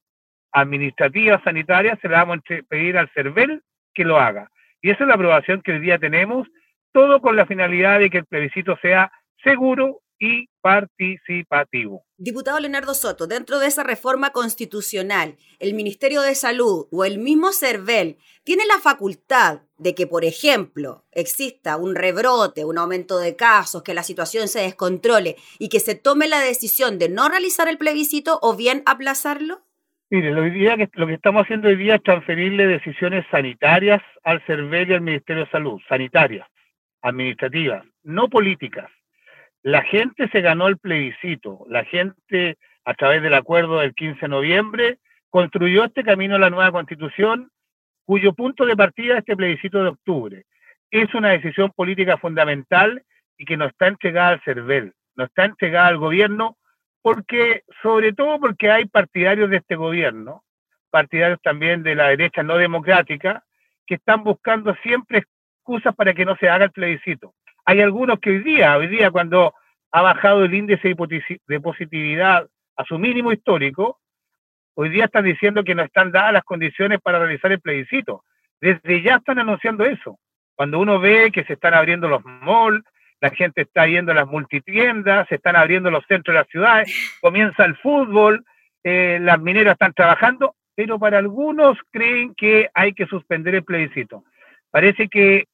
administrativas, 0.50 1.40
sanitarias, 1.44 2.00
se 2.02 2.08
las 2.08 2.26
vamos 2.26 2.38
a 2.38 2.62
pedir 2.68 2.98
al 2.98 3.08
CERVEL 3.10 3.62
que 3.94 4.04
lo 4.04 4.18
haga. 4.18 4.50
Y 4.82 4.90
esa 4.90 5.04
es 5.04 5.08
la 5.08 5.14
aprobación 5.14 5.62
que 5.62 5.70
hoy 5.70 5.78
día 5.78 6.00
tenemos, 6.00 6.48
todo 6.92 7.20
con 7.20 7.36
la 7.36 7.46
finalidad 7.46 8.00
de 8.00 8.10
que 8.10 8.18
el 8.18 8.26
plebiscito 8.26 8.76
sea 8.82 9.12
seguro 9.44 10.00
y 10.20 10.48
participativo. 10.60 12.04
Diputado 12.18 12.60
Leonardo 12.60 12.92
Soto, 12.94 13.26
dentro 13.26 13.58
de 13.58 13.66
esa 13.66 13.82
reforma 13.82 14.30
constitucional, 14.30 15.36
el 15.58 15.72
Ministerio 15.72 16.20
de 16.20 16.34
Salud 16.34 16.86
o 16.92 17.04
el 17.06 17.18
mismo 17.18 17.52
CERVEL 17.52 18.18
tiene 18.44 18.66
la 18.66 18.78
facultad 18.78 19.62
de 19.78 19.94
que, 19.94 20.06
por 20.06 20.26
ejemplo, 20.26 21.06
exista 21.10 21.78
un 21.78 21.94
rebrote, 21.94 22.66
un 22.66 22.76
aumento 22.76 23.18
de 23.18 23.34
casos, 23.34 23.82
que 23.82 23.94
la 23.94 24.02
situación 24.02 24.48
se 24.48 24.60
descontrole 24.60 25.36
y 25.58 25.70
que 25.70 25.80
se 25.80 25.94
tome 25.94 26.28
la 26.28 26.40
decisión 26.40 26.98
de 26.98 27.08
no 27.08 27.30
realizar 27.30 27.66
el 27.66 27.78
plebiscito 27.78 28.38
o 28.42 28.54
bien 28.54 28.82
aplazarlo? 28.84 29.62
Mire, 30.10 30.32
lo, 30.32 30.42
día 30.42 30.76
que, 30.76 30.88
lo 30.94 31.06
que 31.06 31.14
estamos 31.14 31.44
haciendo 31.44 31.68
hoy 31.68 31.76
día 31.76 31.94
es 31.94 32.02
transferirle 32.02 32.66
decisiones 32.66 33.24
sanitarias 33.30 34.02
al 34.22 34.44
CERVEL 34.44 34.90
y 34.90 34.94
al 34.94 35.00
Ministerio 35.00 35.44
de 35.44 35.50
Salud, 35.50 35.80
sanitarias, 35.88 36.46
administrativas, 37.00 37.86
no 38.02 38.28
políticas. 38.28 38.90
La 39.62 39.82
gente 39.82 40.28
se 40.28 40.40
ganó 40.40 40.68
el 40.68 40.78
plebiscito, 40.78 41.66
la 41.68 41.84
gente 41.84 42.56
a 42.84 42.94
través 42.94 43.22
del 43.22 43.34
acuerdo 43.34 43.80
del 43.80 43.94
15 43.94 44.20
de 44.22 44.28
noviembre 44.28 44.98
construyó 45.28 45.84
este 45.84 46.02
camino 46.02 46.36
a 46.36 46.38
la 46.38 46.50
nueva 46.50 46.72
constitución, 46.72 47.50
cuyo 48.06 48.32
punto 48.32 48.64
de 48.64 48.76
partida 48.76 49.14
es 49.14 49.18
este 49.20 49.36
plebiscito 49.36 49.82
de 49.82 49.90
octubre. 49.90 50.44
Es 50.90 51.14
una 51.14 51.30
decisión 51.30 51.70
política 51.70 52.16
fundamental 52.16 53.04
y 53.36 53.44
que 53.44 53.56
no 53.56 53.66
está 53.66 53.86
entregada 53.86 54.30
al 54.30 54.40
CERVEL, 54.42 54.92
no 55.14 55.24
está 55.24 55.44
entregada 55.44 55.88
al 55.88 55.98
gobierno, 55.98 56.56
porque, 57.02 57.62
sobre 57.82 58.12
todo 58.12 58.40
porque 58.40 58.70
hay 58.70 58.86
partidarios 58.86 59.50
de 59.50 59.58
este 59.58 59.76
gobierno, 59.76 60.42
partidarios 60.90 61.40
también 61.42 61.82
de 61.82 61.94
la 61.94 62.08
derecha 62.08 62.42
no 62.42 62.56
democrática, 62.56 63.44
que 63.86 63.94
están 63.94 64.24
buscando 64.24 64.74
siempre 64.82 65.18
excusas 65.18 65.94
para 65.94 66.14
que 66.14 66.24
no 66.24 66.36
se 66.36 66.48
haga 66.48 66.64
el 66.64 66.72
plebiscito. 66.72 67.34
Hay 67.70 67.80
algunos 67.80 68.18
que 68.18 68.30
hoy 68.30 68.38
día, 68.40 68.76
hoy 68.76 68.88
día 68.88 69.12
cuando 69.12 69.54
ha 69.92 70.02
bajado 70.02 70.42
el 70.42 70.52
índice 70.52 70.92
de 71.46 71.60
positividad 71.60 72.48
a 72.76 72.84
su 72.84 72.98
mínimo 72.98 73.30
histórico, 73.30 74.00
hoy 74.74 74.88
día 74.88 75.04
están 75.04 75.24
diciendo 75.24 75.62
que 75.62 75.76
no 75.76 75.84
están 75.84 76.10
dadas 76.10 76.32
las 76.32 76.42
condiciones 76.42 76.98
para 77.00 77.20
realizar 77.20 77.52
el 77.52 77.60
plebiscito. 77.60 78.24
Desde 78.60 79.02
ya 79.02 79.18
están 79.18 79.38
anunciando 79.38 79.84
eso. 79.84 80.18
Cuando 80.56 80.80
uno 80.80 80.98
ve 80.98 81.30
que 81.30 81.44
se 81.44 81.52
están 81.52 81.74
abriendo 81.74 82.08
los 82.08 82.24
malls, 82.24 82.82
la 83.20 83.30
gente 83.30 83.62
está 83.62 83.86
yendo 83.86 84.10
a 84.10 84.16
las 84.16 84.26
multitiendas, 84.26 85.28
se 85.28 85.36
están 85.36 85.54
abriendo 85.54 85.92
los 85.92 86.04
centros 86.08 86.34
de 86.34 86.40
las 86.40 86.48
ciudades, 86.48 87.18
comienza 87.20 87.64
el 87.64 87.76
fútbol, 87.76 88.44
eh, 88.82 89.20
las 89.22 89.38
mineras 89.38 89.74
están 89.74 89.92
trabajando, 89.92 90.56
pero 90.74 90.98
para 90.98 91.18
algunos 91.18 91.78
creen 91.92 92.34
que 92.34 92.68
hay 92.74 92.94
que 92.94 93.06
suspender 93.06 93.54
el 93.54 93.62
plebiscito. 93.62 94.24
Parece 94.72 95.06
que 95.06 95.44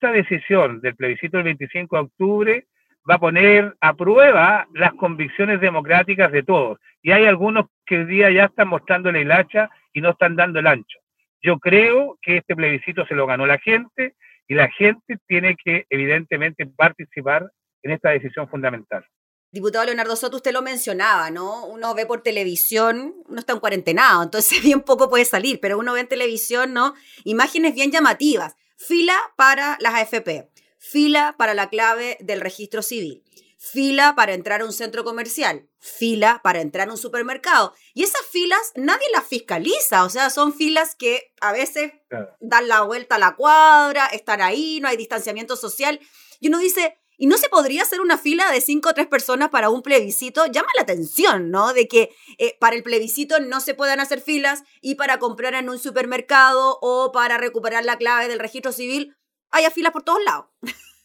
esta 0.00 0.12
decisión 0.12 0.80
del 0.80 0.94
plebiscito 0.94 1.38
del 1.38 1.44
25 1.44 1.96
de 1.96 2.02
octubre 2.02 2.66
va 3.08 3.16
a 3.16 3.18
poner 3.18 3.76
a 3.80 3.94
prueba 3.94 4.68
las 4.72 4.94
convicciones 4.94 5.60
democráticas 5.60 6.30
de 6.30 6.44
todos. 6.44 6.78
Y 7.02 7.10
hay 7.10 7.26
algunos 7.26 7.66
que 7.84 7.98
hoy 7.98 8.04
día 8.04 8.30
ya 8.30 8.44
están 8.44 8.68
mostrando 8.68 9.10
la 9.10 9.18
hilacha 9.18 9.70
y 9.92 10.00
no 10.00 10.10
están 10.10 10.36
dando 10.36 10.60
el 10.60 10.68
ancho. 10.68 10.98
Yo 11.42 11.58
creo 11.58 12.16
que 12.22 12.36
este 12.38 12.54
plebiscito 12.54 13.06
se 13.06 13.14
lo 13.16 13.26
ganó 13.26 13.44
la 13.44 13.58
gente 13.58 14.14
y 14.46 14.54
la 14.54 14.68
gente 14.70 15.18
tiene 15.26 15.56
que 15.56 15.86
evidentemente 15.90 16.64
participar 16.66 17.50
en 17.82 17.92
esta 17.92 18.10
decisión 18.10 18.48
fundamental. 18.48 19.04
Diputado 19.50 19.86
Leonardo 19.86 20.14
Soto, 20.14 20.36
usted 20.36 20.52
lo 20.52 20.62
mencionaba, 20.62 21.30
¿no? 21.30 21.66
Uno 21.66 21.94
ve 21.94 22.06
por 22.06 22.22
televisión, 22.22 23.14
uno 23.26 23.40
está 23.40 23.54
en 23.54 23.60
cuarentenado, 23.60 24.22
entonces 24.22 24.62
bien 24.62 24.82
poco 24.82 25.10
puede 25.10 25.24
salir, 25.24 25.58
pero 25.60 25.76
uno 25.76 25.94
ve 25.94 26.00
en 26.00 26.08
televisión, 26.08 26.72
¿no? 26.72 26.94
Imágenes 27.24 27.74
bien 27.74 27.90
llamativas 27.90 28.54
Fila 28.80 29.18
para 29.36 29.76
las 29.80 29.94
AFP, 29.94 30.48
fila 30.78 31.34
para 31.36 31.52
la 31.52 31.68
clave 31.68 32.16
del 32.20 32.40
registro 32.40 32.80
civil, 32.80 33.24
fila 33.58 34.14
para 34.14 34.34
entrar 34.34 34.60
a 34.60 34.64
un 34.64 34.72
centro 34.72 35.02
comercial, 35.02 35.68
fila 35.80 36.40
para 36.44 36.60
entrar 36.60 36.88
a 36.88 36.92
un 36.92 36.96
supermercado. 36.96 37.74
Y 37.92 38.04
esas 38.04 38.22
filas 38.22 38.70
nadie 38.76 39.08
las 39.12 39.26
fiscaliza, 39.26 40.04
o 40.04 40.10
sea, 40.10 40.30
son 40.30 40.54
filas 40.54 40.94
que 40.94 41.32
a 41.40 41.50
veces 41.50 41.92
dan 42.38 42.68
la 42.68 42.82
vuelta 42.82 43.16
a 43.16 43.18
la 43.18 43.34
cuadra, 43.34 44.06
están 44.06 44.40
ahí, 44.40 44.78
no 44.80 44.86
hay 44.86 44.96
distanciamiento 44.96 45.56
social. 45.56 45.98
Y 46.38 46.46
uno 46.46 46.58
dice, 46.58 46.97
¿Y 47.20 47.26
no 47.26 47.36
se 47.36 47.48
podría 47.48 47.82
hacer 47.82 48.00
una 48.00 48.16
fila 48.16 48.48
de 48.52 48.60
cinco 48.60 48.90
o 48.90 48.94
tres 48.94 49.08
personas 49.08 49.48
para 49.48 49.70
un 49.70 49.82
plebiscito? 49.82 50.46
Llama 50.46 50.68
la 50.76 50.82
atención, 50.82 51.50
¿no? 51.50 51.72
De 51.72 51.88
que 51.88 52.10
eh, 52.38 52.54
para 52.60 52.76
el 52.76 52.84
plebiscito 52.84 53.40
no 53.40 53.58
se 53.58 53.74
puedan 53.74 53.98
hacer 53.98 54.20
filas 54.20 54.62
y 54.80 54.94
para 54.94 55.18
comprar 55.18 55.54
en 55.54 55.68
un 55.68 55.80
supermercado 55.80 56.78
o 56.80 57.10
para 57.12 57.36
recuperar 57.36 57.84
la 57.84 57.96
clave 57.96 58.28
del 58.28 58.38
registro 58.38 58.70
civil 58.70 59.16
haya 59.50 59.72
filas 59.72 59.90
por 59.90 60.04
todos 60.04 60.20
lados. 60.24 60.46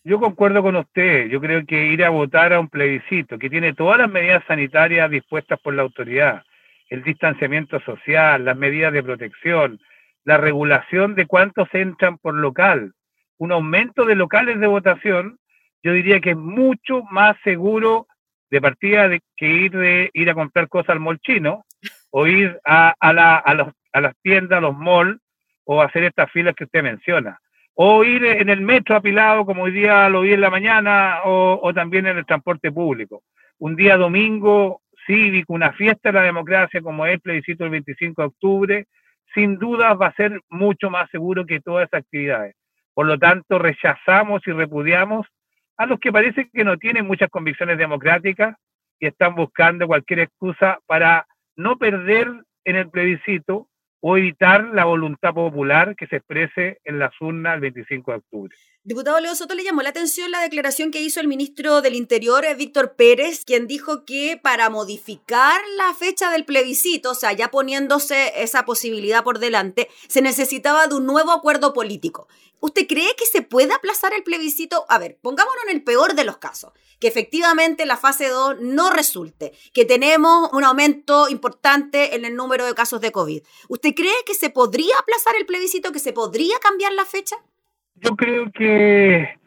Yo 0.03 0.19
concuerdo 0.19 0.61
con 0.61 0.75
usted. 0.75 1.29
Yo 1.29 1.41
creo 1.41 1.65
que 1.65 1.87
ir 1.87 2.03
a 2.03 2.11
votar 2.11 2.53
a 2.53 2.59
un 2.59 2.69
plebiscito 2.69 3.39
que 3.39 3.49
tiene 3.49 3.73
todas 3.73 3.97
las 3.97 4.11
medidas 4.11 4.43
sanitarias 4.47 5.09
dispuestas 5.09 5.59
por 5.61 5.73
la 5.73 5.81
autoridad, 5.81 6.43
el 6.89 7.03
distanciamiento 7.03 7.79
social, 7.79 8.45
las 8.45 8.55
medidas 8.55 8.93
de 8.93 9.01
protección, 9.01 9.79
la 10.25 10.37
regulación 10.37 11.15
de 11.15 11.25
cuántos 11.25 11.69
entran 11.73 12.19
por 12.19 12.35
local, 12.35 12.93
un 13.37 13.51
aumento 13.51 14.05
de 14.05 14.15
locales 14.15 14.59
de 14.59 14.67
votación, 14.67 15.39
yo 15.83 15.93
diría 15.93 16.19
que 16.21 16.31
es 16.31 16.37
mucho 16.37 17.03
más 17.11 17.35
seguro 17.43 18.07
de 18.49 18.61
partida 18.61 19.09
de 19.09 19.21
que 19.35 19.47
ir 19.47 19.71
de 19.71 20.09
ir 20.13 20.29
a 20.29 20.33
comprar 20.33 20.69
cosas 20.69 20.91
al 20.91 20.99
mall 20.99 21.19
chino 21.19 21.65
o 22.11 22.27
ir 22.27 22.59
a, 22.63 22.93
a, 22.99 23.13
la, 23.13 23.37
a, 23.37 23.53
los, 23.53 23.67
a 23.91 24.01
las 24.01 24.15
tiendas, 24.21 24.57
a 24.57 24.61
los 24.61 24.77
malls 24.77 25.19
o 25.65 25.81
hacer 25.81 26.03
estas 26.03 26.31
filas 26.31 26.55
que 26.55 26.65
usted 26.65 26.83
menciona. 26.83 27.39
O 27.73 28.03
ir 28.03 28.23
en 28.23 28.49
el 28.49 28.61
metro 28.61 28.95
apilado, 28.95 29.45
como 29.45 29.63
hoy 29.63 29.71
día 29.71 30.07
lo 30.09 30.21
vi 30.21 30.33
en 30.33 30.41
la 30.41 30.51
mañana, 30.51 31.21
o, 31.25 31.59
o 31.61 31.73
también 31.73 32.05
en 32.05 32.17
el 32.17 32.25
transporte 32.25 32.71
público. 32.71 33.23
Un 33.57 33.75
día 33.75 33.97
domingo 33.97 34.81
cívico, 35.07 35.53
una 35.53 35.73
fiesta 35.73 36.09
de 36.09 36.19
la 36.19 36.21
democracia 36.21 36.81
como 36.81 37.05
es 37.05 37.13
el 37.13 37.21
plebiscito 37.21 37.63
del 37.63 37.71
25 37.71 38.21
de 38.21 38.27
octubre, 38.27 38.85
sin 39.33 39.57
duda 39.57 39.95
va 39.95 40.07
a 40.07 40.15
ser 40.15 40.39
mucho 40.49 40.89
más 40.91 41.09
seguro 41.09 41.45
que 41.45 41.59
todas 41.59 41.87
esas 41.87 42.01
actividades. 42.01 42.55
Por 42.93 43.07
lo 43.07 43.17
tanto, 43.17 43.57
rechazamos 43.57 44.43
y 44.45 44.51
repudiamos 44.51 45.25
a 45.77 45.85
los 45.85 45.99
que 45.99 46.11
parece 46.11 46.49
que 46.51 46.63
no 46.63 46.77
tienen 46.77 47.07
muchas 47.07 47.29
convicciones 47.29 47.77
democráticas 47.77 48.55
y 48.99 49.07
están 49.07 49.35
buscando 49.35 49.87
cualquier 49.87 50.19
excusa 50.19 50.79
para 50.85 51.25
no 51.55 51.77
perder 51.77 52.29
en 52.65 52.75
el 52.75 52.89
plebiscito 52.89 53.67
o 54.01 54.17
evitar 54.17 54.65
la 54.73 54.85
voluntad 54.85 55.33
popular 55.33 55.95
que 55.95 56.07
se 56.07 56.17
exprese 56.17 56.79
en 56.83 56.99
las 56.99 57.13
urnas 57.21 57.55
el 57.55 57.61
25 57.61 58.11
de 58.11 58.17
octubre. 58.17 58.55
Diputado 58.85 59.17
Leo 59.21 59.33
Soto, 59.33 59.55
le 59.55 59.63
llamó 59.63 59.81
la 59.81 59.91
atención 59.91 60.29
la 60.29 60.41
declaración 60.41 60.91
que 60.91 60.99
hizo 60.99 61.21
el 61.21 61.29
ministro 61.29 61.81
del 61.81 61.95
Interior, 61.95 62.43
eh, 62.43 62.53
Víctor 62.53 62.97
Pérez, 62.97 63.45
quien 63.45 63.65
dijo 63.65 64.03
que 64.03 64.37
para 64.43 64.69
modificar 64.69 65.61
la 65.77 65.93
fecha 65.93 66.29
del 66.29 66.43
plebiscito, 66.43 67.11
o 67.11 67.15
sea, 67.15 67.31
ya 67.31 67.49
poniéndose 67.49 68.33
esa 68.43 68.65
posibilidad 68.65 69.23
por 69.23 69.39
delante, 69.39 69.87
se 70.09 70.21
necesitaba 70.21 70.87
de 70.87 70.95
un 70.95 71.05
nuevo 71.05 71.31
acuerdo 71.31 71.71
político. 71.71 72.27
¿Usted 72.59 72.85
cree 72.85 73.15
que 73.15 73.25
se 73.25 73.41
puede 73.41 73.71
aplazar 73.71 74.13
el 74.13 74.23
plebiscito? 74.23 74.85
A 74.89 74.99
ver, 74.99 75.17
pongámonos 75.21 75.63
en 75.63 75.77
el 75.77 75.83
peor 75.85 76.13
de 76.13 76.25
los 76.25 76.39
casos, 76.39 76.73
que 76.99 77.07
efectivamente 77.07 77.85
la 77.85 77.95
fase 77.95 78.27
2 78.27 78.57
no 78.59 78.89
resulte, 78.89 79.53
que 79.71 79.85
tenemos 79.85 80.49
un 80.51 80.65
aumento 80.65 81.29
importante 81.29 82.15
en 82.15 82.25
el 82.25 82.35
número 82.35 82.65
de 82.65 82.75
casos 82.75 82.99
de 82.99 83.13
COVID. 83.13 83.43
¿Usted 83.69 83.95
cree 83.95 84.25
que 84.25 84.33
se 84.33 84.49
podría 84.49 84.97
aplazar 84.99 85.37
el 85.37 85.45
plebiscito, 85.45 85.93
que 85.93 85.99
se 85.99 86.11
podría 86.11 86.59
cambiar 86.59 86.91
la 86.91 87.05
fecha? 87.05 87.37
Yo 87.95 88.15
creo 88.15 88.51
que 88.51 89.37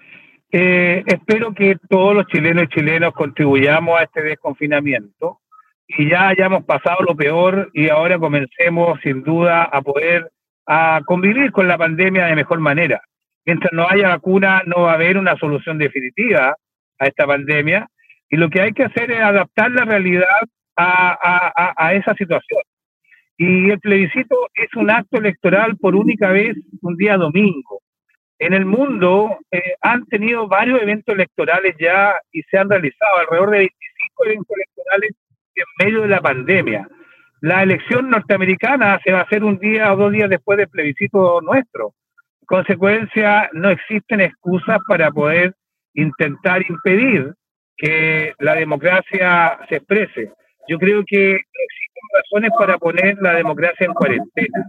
eh, 0.52 1.02
espero 1.06 1.52
que 1.52 1.76
todos 1.88 2.14
los 2.14 2.26
chilenos 2.26 2.64
y 2.64 2.68
chilenos 2.68 3.12
contribuyamos 3.12 3.98
a 3.98 4.04
este 4.04 4.22
desconfinamiento 4.22 5.40
y 5.88 6.09
ya 6.09 6.28
hayamos 6.28 6.64
pasado 6.64 7.02
lo 7.02 7.16
peor 7.16 7.70
y 7.74 7.88
ahora 7.88 8.18
comencemos 8.18 8.98
sin 9.02 9.22
duda 9.22 9.64
a 9.64 9.82
poder 9.82 10.30
a 10.66 11.00
convivir 11.04 11.52
con 11.52 11.68
la 11.68 11.78
pandemia 11.78 12.26
de 12.26 12.37
mejor 12.37 12.61
manera. 12.61 13.02
Mientras 13.44 13.72
no 13.72 13.87
haya 13.88 14.09
vacuna 14.09 14.62
no 14.66 14.82
va 14.82 14.92
a 14.92 14.94
haber 14.94 15.18
una 15.18 15.37
solución 15.37 15.78
definitiva 15.78 16.56
a 16.98 17.06
esta 17.06 17.26
pandemia 17.26 17.88
y 18.28 18.37
lo 18.37 18.48
que 18.48 18.61
hay 18.61 18.72
que 18.72 18.85
hacer 18.85 19.11
es 19.11 19.20
adaptar 19.20 19.70
la 19.70 19.85
realidad 19.85 20.24
a, 20.76 21.18
a, 21.22 21.74
a 21.76 21.94
esa 21.94 22.14
situación. 22.14 22.62
Y 23.37 23.70
el 23.70 23.78
plebiscito 23.80 24.48
es 24.54 24.74
un 24.74 24.90
acto 24.90 25.18
electoral 25.18 25.76
por 25.76 25.94
única 25.94 26.30
vez 26.30 26.56
un 26.82 26.96
día 26.96 27.16
domingo 27.16 27.82
en 28.38 28.53
el 28.53 28.66
mundo 28.66 29.38
eh, 29.51 29.75
han 29.81 30.05
tenido 30.07 30.46
varios 30.46 30.81
eventos 30.83 31.14
electorales 31.14 31.75
ya 31.79 32.14
y 32.33 32.42
se 32.42 32.59
han 32.59 32.68
realizado 32.68 33.18
alrededor 33.18 33.51
de 33.51 33.59
25 33.59 34.25
eventos 34.27 34.57
electorales 34.57 35.11
en 35.55 35.64
medio 35.87 36.03
de 36.03 36.09
la 36.09 36.20
pandemia. 36.20 36.88
La 37.40 37.62
elección 37.62 38.11
norteamericana 38.11 39.01
se 39.05 39.12
va 39.12 39.20
a 39.20 39.22
hacer 39.22 39.42
un 39.42 39.59
día 39.59 39.92
o 39.92 39.96
dos 39.96 40.12
días 40.12 40.29
después 40.29 40.59
del 40.59 40.68
plebiscito 40.68 41.40
nuestro. 41.40 41.94
En 42.42 42.46
consecuencia, 42.46 43.49
no 43.53 43.70
existen 43.70 44.20
excusas 44.20 44.79
para 44.87 45.11
poder 45.11 45.55
intentar 45.94 46.62
impedir 46.68 47.33
que 47.77 48.35
la 48.38 48.55
democracia 48.55 49.59
se 49.68 49.77
exprese. 49.77 50.33
Yo 50.68 50.79
creo 50.79 51.05
que 51.07 51.33
existen 51.33 52.03
razones 52.14 52.51
para 52.59 52.79
poner 52.79 53.16
la 53.20 53.35
democracia 53.35 53.87
en 53.87 53.94
cuarentena, 53.94 54.64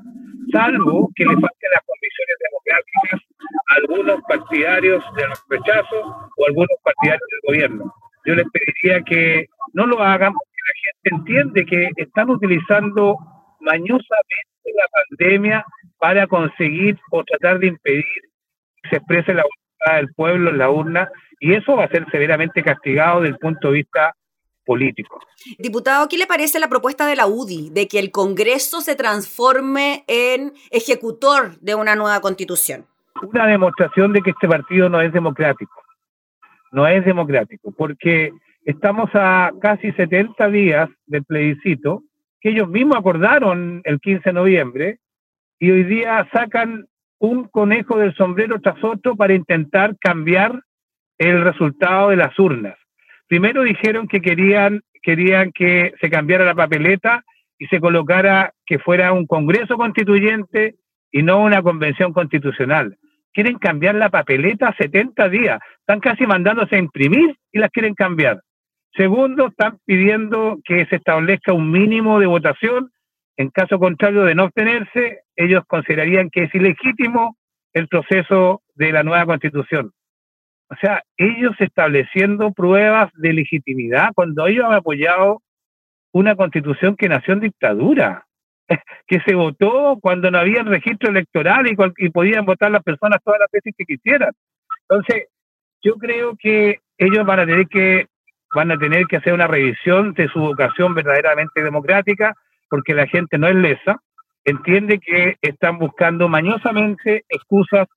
salvo 0.51 1.09
que 1.15 1.25
le 1.25 1.33
falten 1.33 1.71
las 1.71 1.81
condiciones 1.85 2.35
democráticas 2.43 3.26
algunos 3.75 4.21
partidarios 4.27 5.03
de 5.15 5.27
los 5.27 5.43
rechazos 5.49 6.05
o 6.37 6.45
algunos 6.47 6.77
partidarios 6.83 7.27
del 7.31 7.39
gobierno. 7.47 7.93
Yo 8.25 8.35
les 8.35 8.45
pediría 8.51 9.01
que 9.03 9.47
no 9.73 9.85
lo 9.85 10.01
hagan 10.01 10.33
porque 10.33 10.61
la 10.67 10.73
gente 10.83 11.31
entiende 11.31 11.65
que 11.65 11.89
están 12.01 12.29
utilizando 12.29 13.17
mañosamente 13.59 14.47
la 14.75 14.87
pandemia 15.09 15.65
para 15.97 16.27
conseguir 16.27 16.99
o 17.11 17.23
tratar 17.23 17.59
de 17.59 17.67
impedir 17.67 18.05
que 18.83 18.89
se 18.89 18.95
exprese 18.97 19.33
la 19.33 19.43
voluntad 19.43 19.95
del 19.97 20.13
pueblo 20.13 20.49
en 20.51 20.57
la 20.57 20.69
urna 20.69 21.09
y 21.39 21.53
eso 21.53 21.75
va 21.75 21.85
a 21.85 21.89
ser 21.89 22.05
severamente 22.11 22.63
castigado 22.63 23.21
desde 23.21 23.33
el 23.33 23.39
punto 23.39 23.67
de 23.69 23.73
vista 23.75 24.13
político. 24.65 25.19
Diputado, 25.57 26.07
¿qué 26.09 26.17
le 26.17 26.27
parece 26.27 26.59
la 26.59 26.67
propuesta 26.67 27.07
de 27.07 27.15
la 27.15 27.27
UDI 27.27 27.69
de 27.69 27.87
que 27.87 27.99
el 27.99 28.11
Congreso 28.11 28.81
se 28.81 28.95
transforme 28.95 30.03
en 30.07 30.53
ejecutor 30.71 31.57
de 31.59 31.75
una 31.75 31.95
nueva 31.95 32.19
constitución? 32.19 32.85
Una 33.21 33.47
demostración 33.47 34.13
de 34.13 34.21
que 34.21 34.31
este 34.31 34.47
partido 34.47 34.89
no 34.89 35.01
es 35.01 35.11
democrático. 35.11 35.81
No 36.71 36.87
es 36.87 37.03
democrático, 37.05 37.73
porque 37.75 38.31
estamos 38.65 39.09
a 39.13 39.51
casi 39.61 39.91
70 39.93 40.49
días 40.49 40.89
del 41.05 41.23
plebiscito 41.23 42.03
que 42.41 42.49
ellos 42.49 42.67
mismos 42.69 42.97
acordaron 42.97 43.81
el 43.83 43.99
15 43.99 44.29
de 44.29 44.33
noviembre 44.33 44.99
y 45.59 45.71
hoy 45.71 45.83
día 45.83 46.27
sacan 46.31 46.85
un 47.19 47.47
conejo 47.47 47.97
del 47.97 48.13
sombrero 48.15 48.59
tras 48.61 48.83
otro 48.83 49.15
para 49.15 49.33
intentar 49.33 49.97
cambiar 49.99 50.61
el 51.17 51.43
resultado 51.43 52.09
de 52.09 52.17
las 52.17 52.37
urnas. 52.37 52.75
Primero 53.27 53.63
dijeron 53.63 54.07
que 54.07 54.21
querían, 54.21 54.81
querían 55.01 55.51
que 55.51 55.93
se 55.99 56.09
cambiara 56.09 56.45
la 56.45 56.53
papeleta 56.53 57.23
y 57.57 57.65
se 57.67 57.79
colocara 57.79 58.53
que 58.65 58.79
fuera 58.79 59.13
un 59.13 59.25
Congreso 59.25 59.77
constituyente 59.77 60.75
y 61.11 61.23
no 61.23 61.39
una 61.39 61.61
convención 61.61 62.13
constitucional. 62.13 62.97
Quieren 63.37 63.59
cambiar 63.59 63.93
la 63.93 64.09
papeleta 64.09 64.73
70 64.75 65.29
días. 65.29 65.59
Están 65.81 65.99
casi 65.99 66.25
mandándose 66.25 66.75
a 66.75 66.79
imprimir 66.79 67.35
y 67.51 67.59
las 67.59 67.69
quieren 67.69 67.93
cambiar. 67.93 68.41
Segundo, 68.95 69.49
están 69.49 69.77
pidiendo 69.85 70.57
que 70.65 70.87
se 70.87 70.95
establezca 70.95 71.53
un 71.53 71.69
mínimo 71.69 72.19
de 72.19 72.25
votación. 72.25 72.89
En 73.35 73.51
caso 73.51 73.77
contrario 73.77 74.23
de 74.23 74.33
no 74.33 74.45
obtenerse, 74.45 75.19
ellos 75.35 75.61
considerarían 75.67 76.31
que 76.31 76.45
es 76.45 76.55
ilegítimo 76.55 77.37
el 77.73 77.87
proceso 77.87 78.63
de 78.73 78.91
la 78.91 79.03
nueva 79.03 79.27
constitución. 79.27 79.91
O 80.71 80.75
sea, 80.81 81.03
ellos 81.15 81.53
estableciendo 81.59 82.53
pruebas 82.53 83.11
de 83.13 83.33
legitimidad 83.33 84.13
cuando 84.15 84.47
ellos 84.47 84.65
han 84.65 84.73
apoyado 84.73 85.43
una 86.11 86.35
constitución 86.35 86.95
que 86.95 87.07
nació 87.07 87.35
en 87.35 87.41
dictadura, 87.41 88.25
que 89.07 89.19
se 89.25 89.35
votó 89.35 89.97
cuando 90.01 90.29
no 90.31 90.39
había 90.39 90.63
registro 90.63 91.09
electoral 91.09 91.67
y, 91.67 91.75
y 91.97 92.09
podían 92.09 92.45
votar 92.45 92.71
las 92.71 92.83
personas 92.83 93.19
todas 93.23 93.39
las 93.39 93.51
veces 93.51 93.73
que 93.77 93.85
quisieran. 93.85 94.31
Entonces, 94.89 95.27
yo 95.81 95.95
creo 95.95 96.35
que 96.37 96.79
ellos 96.97 97.25
van 97.25 97.39
a 97.39 97.45
tener 97.45 97.67
que 97.67 98.07
van 98.55 98.71
a 98.71 98.77
tener 98.77 99.05
que 99.07 99.17
hacer 99.17 99.33
una 99.33 99.47
revisión 99.47 100.13
de 100.13 100.29
su 100.29 100.39
vocación 100.39 100.93
verdaderamente 100.93 101.61
democrática, 101.61 102.33
porque 102.69 102.93
la 102.93 103.05
gente 103.05 103.37
no 103.37 103.47
es 103.47 103.55
lesa, 103.55 104.01
entiende 104.45 104.99
que 104.99 105.35
están 105.41 105.77
buscando 105.77 106.29
mañosamente 106.29 107.25
excusas 107.27 107.87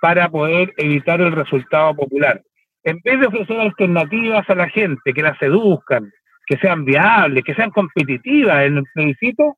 para 0.00 0.28
poder 0.28 0.72
evitar 0.76 1.20
el 1.20 1.32
resultado 1.32 1.94
popular. 1.96 2.40
En 2.84 3.00
vez 3.02 3.18
de 3.18 3.26
ofrecer 3.26 3.58
alternativas 3.60 4.48
a 4.48 4.54
la 4.54 4.68
gente, 4.68 5.12
que 5.12 5.22
la 5.22 5.36
seduzcan, 5.38 6.12
que 6.46 6.56
sean 6.58 6.84
viables, 6.84 7.42
que 7.42 7.54
sean 7.54 7.70
competitivas 7.70 8.64
en 8.64 8.76
el 8.78 8.84
plebiscito, 8.94 9.56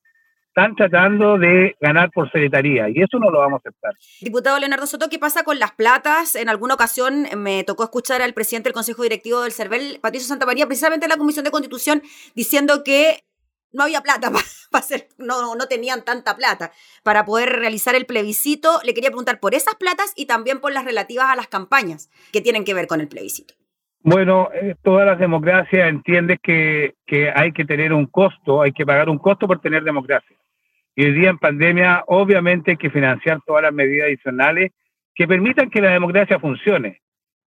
están 0.58 0.74
tratando 0.74 1.38
de 1.38 1.76
ganar 1.80 2.10
por 2.10 2.30
secretaría 2.32 2.88
y 2.88 3.00
eso 3.00 3.18
no 3.18 3.30
lo 3.30 3.38
vamos 3.38 3.60
a 3.64 3.68
aceptar. 3.68 3.92
Diputado 4.20 4.58
Leonardo 4.58 4.86
Soto, 4.86 5.08
¿qué 5.08 5.18
pasa 5.18 5.44
con 5.44 5.58
las 5.58 5.72
platas? 5.72 6.34
En 6.34 6.48
alguna 6.48 6.74
ocasión 6.74 7.26
eh, 7.26 7.36
me 7.36 7.62
tocó 7.62 7.84
escuchar 7.84 8.22
al 8.22 8.34
presidente 8.34 8.68
del 8.68 8.74
Consejo 8.74 9.04
Directivo 9.04 9.42
del 9.42 9.52
CERVEL, 9.52 10.00
Patricio 10.00 10.26
Santamaría, 10.26 10.66
precisamente 10.66 11.06
en 11.06 11.10
la 11.10 11.16
Comisión 11.16 11.44
de 11.44 11.52
Constitución, 11.52 12.02
diciendo 12.34 12.82
que 12.84 13.22
no 13.72 13.84
había 13.84 14.00
plata 14.00 14.30
para 14.70 14.82
hacer, 14.82 15.08
no, 15.16 15.54
no 15.54 15.66
tenían 15.66 16.04
tanta 16.04 16.36
plata 16.36 16.72
para 17.04 17.24
poder 17.24 17.50
realizar 17.50 17.94
el 17.94 18.06
plebiscito. 18.06 18.80
Le 18.84 18.94
quería 18.94 19.10
preguntar 19.10 19.38
por 19.38 19.54
esas 19.54 19.76
platas 19.76 20.12
y 20.16 20.26
también 20.26 20.60
por 20.60 20.72
las 20.72 20.84
relativas 20.84 21.26
a 21.26 21.36
las 21.36 21.46
campañas 21.46 22.10
que 22.32 22.40
tienen 22.40 22.64
que 22.64 22.74
ver 22.74 22.88
con 22.88 23.00
el 23.00 23.06
plebiscito. 23.06 23.54
Bueno, 24.02 24.48
eh, 24.54 24.74
todas 24.82 25.06
las 25.06 25.18
democracias 25.18 25.88
entienden 25.88 26.38
que, 26.42 26.94
que 27.06 27.30
hay 27.30 27.52
que 27.52 27.64
tener 27.64 27.92
un 27.92 28.06
costo, 28.06 28.62
hay 28.62 28.72
que 28.72 28.86
pagar 28.86 29.08
un 29.08 29.18
costo 29.18 29.46
por 29.46 29.60
tener 29.60 29.84
democracia. 29.84 30.38
Y 30.98 31.04
hoy 31.04 31.12
día 31.12 31.30
en 31.30 31.38
pandemia, 31.38 32.02
obviamente 32.08 32.72
hay 32.72 32.76
que 32.76 32.90
financiar 32.90 33.38
todas 33.46 33.62
las 33.62 33.72
medidas 33.72 34.08
adicionales 34.08 34.72
que 35.14 35.28
permitan 35.28 35.70
que 35.70 35.80
la 35.80 35.90
democracia 35.90 36.40
funcione. 36.40 37.02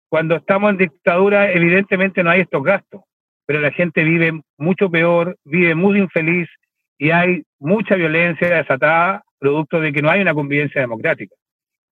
Cuando 0.08 0.36
estamos 0.36 0.70
en 0.70 0.78
dictadura, 0.78 1.52
evidentemente 1.52 2.24
no 2.24 2.30
hay 2.30 2.42
estos 2.42 2.62
gastos, 2.62 3.02
pero 3.48 3.60
la 3.60 3.72
gente 3.72 4.04
vive 4.04 4.40
mucho 4.60 4.92
peor, 4.92 5.36
vive 5.46 5.74
muy 5.74 5.98
infeliz 5.98 6.48
y 7.00 7.10
hay 7.10 7.42
mucha 7.58 7.96
violencia 7.96 8.56
desatada 8.56 9.24
producto 9.40 9.82
de 9.82 9.94
que 9.94 10.04
no 10.04 10.12
hay 10.12 10.22
una 10.22 10.36
convivencia 10.36 10.82
democrática. 10.82 11.34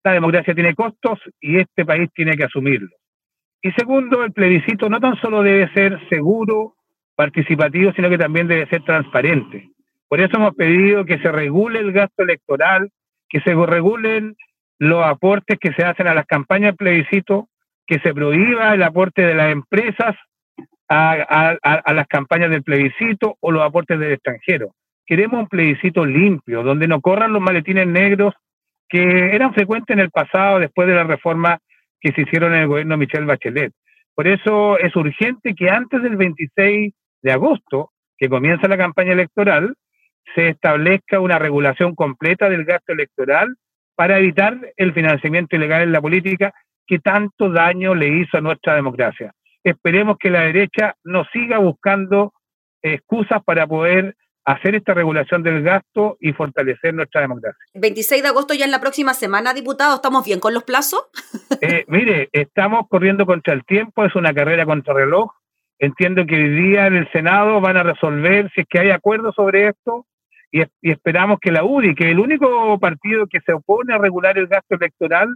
La 0.04 0.12
democracia 0.12 0.54
tiene 0.54 0.74
costos 0.74 1.20
y 1.40 1.56
este 1.58 1.86
país 1.86 2.10
tiene 2.14 2.36
que 2.36 2.44
asumirlos. 2.44 3.00
Y 3.62 3.70
segundo, 3.72 4.24
el 4.24 4.32
plebiscito 4.34 4.90
no 4.90 5.00
tan 5.00 5.18
solo 5.22 5.42
debe 5.42 5.72
ser 5.72 6.06
seguro, 6.10 6.74
participativo, 7.14 7.92
sino 7.94 8.10
que 8.10 8.18
también 8.18 8.46
debe 8.46 8.68
ser 8.68 8.82
transparente. 8.82 9.70
Por 10.08 10.20
eso 10.20 10.36
hemos 10.36 10.54
pedido 10.54 11.04
que 11.04 11.18
se 11.18 11.32
regule 11.32 11.80
el 11.80 11.92
gasto 11.92 12.22
electoral, 12.22 12.90
que 13.28 13.40
se 13.40 13.54
regulen 13.54 14.36
los 14.78 15.04
aportes 15.04 15.58
que 15.58 15.72
se 15.72 15.84
hacen 15.84 16.06
a 16.06 16.14
las 16.14 16.26
campañas 16.26 16.72
de 16.72 16.76
plebiscito, 16.76 17.48
que 17.86 17.98
se 18.00 18.12
prohíba 18.14 18.74
el 18.74 18.82
aporte 18.82 19.22
de 19.22 19.34
las 19.34 19.50
empresas 19.50 20.14
a, 20.88 21.92
las 21.92 22.06
campañas 22.06 22.50
del 22.50 22.62
plebiscito 22.62 23.36
o 23.40 23.50
los 23.50 23.62
aportes 23.62 23.98
del 23.98 24.12
extranjero. 24.12 24.74
Queremos 25.04 25.40
un 25.40 25.48
plebiscito 25.48 26.04
limpio, 26.04 26.62
donde 26.62 26.88
no 26.88 27.00
corran 27.00 27.32
los 27.32 27.42
maletines 27.42 27.86
negros 27.86 28.34
que 28.88 29.34
eran 29.34 29.54
frecuentes 29.54 29.94
en 29.94 30.00
el 30.00 30.10
pasado 30.10 30.60
después 30.60 30.86
de 30.86 30.94
la 30.94 31.04
reforma 31.04 31.58
que 32.00 32.12
se 32.12 32.22
hicieron 32.22 32.54
en 32.54 32.62
el 32.62 32.68
gobierno 32.68 32.94
de 32.94 32.98
Michelle 32.98 33.26
Bachelet. 33.26 33.72
Por 34.14 34.28
eso 34.28 34.78
es 34.78 34.94
urgente 34.94 35.54
que 35.54 35.70
antes 35.70 36.02
del 36.02 36.16
26 36.16 36.92
de 37.22 37.32
agosto, 37.32 37.90
que 38.16 38.28
comienza 38.28 38.68
la 38.68 38.78
campaña 38.78 39.12
electoral, 39.12 39.74
se 40.34 40.48
establezca 40.48 41.20
una 41.20 41.38
regulación 41.38 41.94
completa 41.94 42.48
del 42.48 42.64
gasto 42.64 42.92
electoral 42.92 43.56
para 43.94 44.18
evitar 44.18 44.58
el 44.76 44.92
financiamiento 44.92 45.56
ilegal 45.56 45.82
en 45.82 45.92
la 45.92 46.00
política 46.00 46.52
que 46.86 46.98
tanto 46.98 47.50
daño 47.50 47.94
le 47.94 48.08
hizo 48.08 48.36
a 48.36 48.40
nuestra 48.40 48.74
democracia. 48.74 49.32
Esperemos 49.64 50.16
que 50.18 50.30
la 50.30 50.42
derecha 50.42 50.94
no 51.02 51.24
siga 51.32 51.58
buscando 51.58 52.32
excusas 52.82 53.42
para 53.44 53.66
poder 53.66 54.14
hacer 54.44 54.76
esta 54.76 54.94
regulación 54.94 55.42
del 55.42 55.62
gasto 55.62 56.16
y 56.20 56.32
fortalecer 56.32 56.94
nuestra 56.94 57.22
democracia. 57.22 57.58
26 57.74 58.22
de 58.22 58.28
agosto 58.28 58.54
ya 58.54 58.64
en 58.64 58.70
la 58.70 58.80
próxima 58.80 59.12
semana, 59.12 59.52
diputado, 59.52 59.96
¿estamos 59.96 60.24
bien 60.24 60.38
con 60.38 60.54
los 60.54 60.62
plazos? 60.62 61.08
Eh, 61.60 61.84
mire, 61.88 62.28
estamos 62.30 62.86
corriendo 62.88 63.26
contra 63.26 63.54
el 63.54 63.64
tiempo, 63.64 64.04
es 64.04 64.14
una 64.14 64.32
carrera 64.32 64.64
contra 64.64 64.94
reloj. 64.94 65.32
Entiendo 65.80 66.24
que 66.26 66.36
hoy 66.36 66.48
día 66.48 66.86
en 66.86 66.94
el 66.94 67.10
Senado 67.10 67.60
van 67.60 67.76
a 67.76 67.82
resolver 67.82 68.50
si 68.54 68.60
es 68.60 68.66
que 68.70 68.78
hay 68.78 68.90
acuerdo 68.90 69.32
sobre 69.32 69.68
esto 69.68 70.06
y, 70.60 70.64
y 70.82 70.90
esperamos 70.90 71.38
que 71.40 71.52
la 71.52 71.64
UDI, 71.64 71.94
que 71.94 72.04
es 72.04 72.10
el 72.10 72.20
único 72.20 72.78
partido 72.78 73.26
que 73.26 73.40
se 73.40 73.52
opone 73.52 73.94
a 73.94 73.98
regular 73.98 74.38
el 74.38 74.46
gasto 74.46 74.76
electoral, 74.76 75.28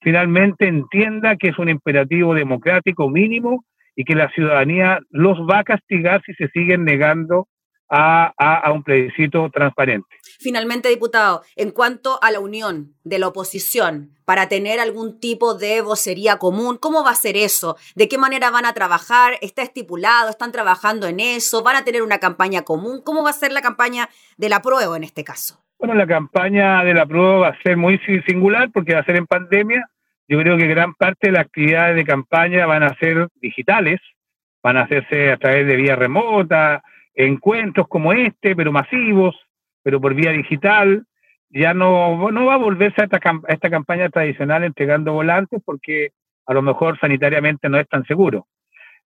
finalmente 0.00 0.66
entienda 0.66 1.36
que 1.36 1.48
es 1.48 1.58
un 1.58 1.68
imperativo 1.68 2.34
democrático 2.34 3.08
mínimo 3.08 3.64
y 3.94 4.04
que 4.04 4.14
la 4.14 4.28
ciudadanía 4.30 5.00
los 5.10 5.38
va 5.40 5.60
a 5.60 5.64
castigar 5.64 6.22
si 6.24 6.34
se 6.34 6.48
siguen 6.48 6.84
negando 6.84 7.48
a, 7.88 8.32
a- 8.36 8.58
a 8.58 8.72
un 8.72 8.82
plebiscito 8.82 9.48
transparente. 9.50 10.08
Finalmente, 10.40 10.88
diputado, 10.88 11.42
en 11.56 11.70
cuanto 11.70 12.18
a 12.22 12.30
la 12.30 12.40
unión 12.40 12.94
de 13.04 13.18
la 13.18 13.28
oposición 13.28 14.10
para 14.24 14.48
tener 14.48 14.80
algún 14.80 15.18
tipo 15.20 15.54
de 15.54 15.80
vocería 15.80 16.36
común, 16.38 16.78
¿cómo 16.78 17.04
va 17.04 17.10
a 17.10 17.14
ser 17.14 17.36
eso? 17.36 17.76
¿De 17.94 18.08
qué 18.08 18.18
manera 18.18 18.50
van 18.50 18.66
a 18.66 18.72
trabajar? 18.74 19.34
¿Está 19.40 19.62
estipulado? 19.62 20.28
¿Están 20.30 20.52
trabajando 20.52 21.06
en 21.06 21.20
eso? 21.20 21.62
¿Van 21.62 21.76
a 21.76 21.84
tener 21.84 22.02
una 22.02 22.18
campaña 22.18 22.62
común? 22.62 23.00
¿Cómo 23.04 23.22
va 23.22 23.30
a 23.30 23.34
ser 23.34 23.52
la 23.52 23.62
campaña 23.62 24.08
de 24.36 24.48
la 24.48 24.60
prueba 24.60 24.96
en 24.96 25.04
este 25.04 25.24
caso? 25.24 25.60
Bueno, 25.78 25.94
la 25.94 26.06
campaña 26.06 26.82
de 26.84 26.94
la 26.94 27.06
prueba 27.06 27.38
va 27.38 27.48
a 27.48 27.62
ser 27.62 27.76
muy 27.76 27.98
si- 28.06 28.20
singular 28.22 28.70
porque 28.72 28.94
va 28.94 29.00
a 29.00 29.04
ser 29.04 29.16
en 29.16 29.26
pandemia. 29.26 29.88
Yo 30.28 30.38
creo 30.40 30.56
que 30.56 30.66
gran 30.66 30.94
parte 30.94 31.28
de 31.28 31.32
las 31.32 31.42
actividades 31.46 31.94
de 31.96 32.04
campaña 32.04 32.66
van 32.66 32.82
a 32.82 32.96
ser 32.98 33.28
digitales, 33.40 34.00
van 34.62 34.76
a 34.76 34.82
hacerse 34.82 35.30
a 35.30 35.36
través 35.36 35.66
de 35.66 35.76
vía 35.76 35.94
remota, 35.94 36.82
encuentros 37.16 37.88
como 37.88 38.12
este, 38.12 38.54
pero 38.54 38.70
masivos, 38.70 39.34
pero 39.82 40.00
por 40.00 40.14
vía 40.14 40.30
digital. 40.30 41.04
Ya 41.50 41.74
no, 41.74 42.30
no 42.30 42.46
va 42.46 42.54
a 42.54 42.58
volverse 42.58 43.00
a 43.00 43.04
esta, 43.04 43.18
a 43.18 43.52
esta 43.52 43.70
campaña 43.70 44.08
tradicional 44.10 44.64
entregando 44.64 45.12
volantes 45.12 45.60
porque 45.64 46.10
a 46.46 46.54
lo 46.54 46.62
mejor 46.62 46.98
sanitariamente 47.00 47.68
no 47.68 47.78
es 47.78 47.88
tan 47.88 48.04
seguro. 48.04 48.46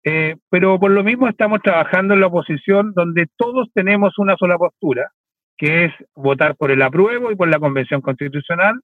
Eh, 0.05 0.37
pero 0.49 0.79
por 0.79 0.91
lo 0.91 1.03
mismo 1.03 1.29
estamos 1.29 1.61
trabajando 1.63 2.15
en 2.15 2.21
la 2.21 2.29
oposición 2.29 2.93
donde 2.95 3.27
todos 3.37 3.69
tenemos 3.75 4.19
una 4.19 4.37
sola 4.37 4.57
postura, 4.57 5.11
que 5.57 5.87
es 5.87 5.93
votar 6.15 6.57
por 6.57 6.71
el 6.71 6.83
apruebo 6.83 7.31
y 7.31 7.37
por 7.37 7.49
la 7.49 7.59
convención 7.59 8.01
constitucional, 8.01 8.81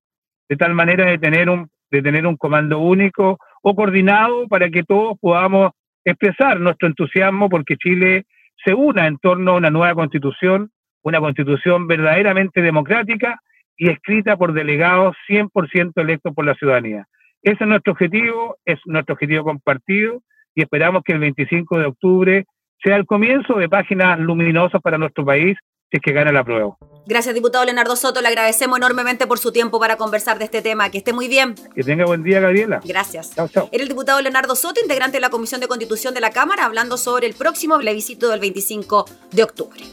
de 0.48 0.56
tal 0.56 0.74
manera 0.74 1.06
de 1.06 1.18
tener 1.18 1.48
un, 1.48 1.70
de 1.90 2.02
tener 2.02 2.26
un 2.26 2.36
comando 2.36 2.80
único 2.80 3.38
o 3.62 3.74
coordinado 3.74 4.48
para 4.48 4.68
que 4.68 4.82
todos 4.82 5.16
podamos 5.20 5.70
expresar 6.04 6.60
nuestro 6.60 6.88
entusiasmo 6.88 7.48
porque 7.48 7.76
Chile 7.76 8.26
se 8.64 8.74
una 8.74 9.06
en 9.06 9.18
torno 9.18 9.52
a 9.52 9.56
una 9.56 9.70
nueva 9.70 9.94
constitución, 9.94 10.70
una 11.02 11.20
constitución 11.20 11.86
verdaderamente 11.86 12.62
democrática 12.62 13.40
y 13.76 13.90
escrita 13.90 14.36
por 14.36 14.52
delegados 14.52 15.16
100% 15.28 15.92
electos 15.96 16.34
por 16.34 16.46
la 16.46 16.54
ciudadanía. 16.54 17.06
Ese 17.42 17.64
es 17.64 17.68
nuestro 17.68 17.92
objetivo, 17.92 18.56
es 18.64 18.78
nuestro 18.86 19.14
objetivo 19.14 19.44
compartido 19.44 20.22
y 20.54 20.62
esperamos 20.62 21.02
que 21.04 21.12
el 21.12 21.18
25 21.18 21.78
de 21.78 21.86
octubre 21.86 22.44
sea 22.82 22.96
el 22.96 23.06
comienzo 23.06 23.54
de 23.54 23.68
páginas 23.68 24.18
luminosas 24.18 24.80
para 24.80 24.98
nuestro 24.98 25.24
país 25.24 25.56
si 25.94 25.98
es 25.98 26.02
que 26.02 26.12
gana 26.12 26.32
la 26.32 26.42
prueba. 26.42 26.76
Gracias, 27.06 27.34
diputado 27.36 27.64
Leonardo 27.64 27.94
Soto. 27.94 28.20
Le 28.20 28.26
agradecemos 28.26 28.78
enormemente 28.78 29.28
por 29.28 29.38
su 29.38 29.52
tiempo 29.52 29.78
para 29.78 29.96
conversar 29.96 30.38
de 30.38 30.46
este 30.46 30.60
tema. 30.60 30.90
Que 30.90 30.98
esté 30.98 31.12
muy 31.12 31.28
bien. 31.28 31.54
Que 31.72 31.84
tenga 31.84 32.04
buen 32.04 32.24
día, 32.24 32.40
Gabriela. 32.40 32.80
Gracias. 32.84 33.32
Chao, 33.34 33.46
chao. 33.46 33.68
Era 33.70 33.82
el 33.82 33.88
diputado 33.88 34.20
Leonardo 34.20 34.56
Soto, 34.56 34.80
integrante 34.80 35.18
de 35.18 35.20
la 35.20 35.30
Comisión 35.30 35.60
de 35.60 35.68
Constitución 35.68 36.12
de 36.12 36.20
la 36.20 36.30
Cámara, 36.30 36.64
hablando 36.64 36.96
sobre 36.96 37.28
el 37.28 37.34
próximo 37.34 37.78
plebiscito 37.78 38.28
del 38.28 38.40
25 38.40 39.04
de 39.30 39.42
octubre. 39.44 39.84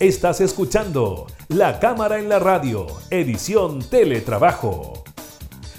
Estás 0.00 0.40
escuchando 0.40 1.26
La 1.48 1.78
Cámara 1.78 2.18
en 2.18 2.28
la 2.28 2.40
Radio, 2.40 2.88
edición 3.10 3.88
Teletrabajo. 3.88 5.04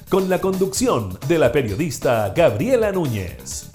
Con 0.10 0.30
la 0.30 0.39
conducción 0.39 1.20
de 1.28 1.39
la 1.39 1.52
periodista 1.52 2.32
Gabriela 2.34 2.94
Núñez. 2.94 3.75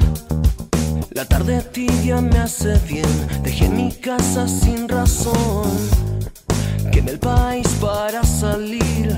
La 1.21 1.27
tarde 1.27 1.61
tibia 1.71 2.19
me 2.19 2.35
hace 2.39 2.79
bien. 2.89 3.05
Dejé 3.43 3.69
mi 3.69 3.91
casa 3.91 4.47
sin 4.47 4.89
razón. 4.89 5.69
Quemé 6.91 7.11
el 7.11 7.19
país 7.19 7.67
para 7.79 8.23
salir. 8.23 9.15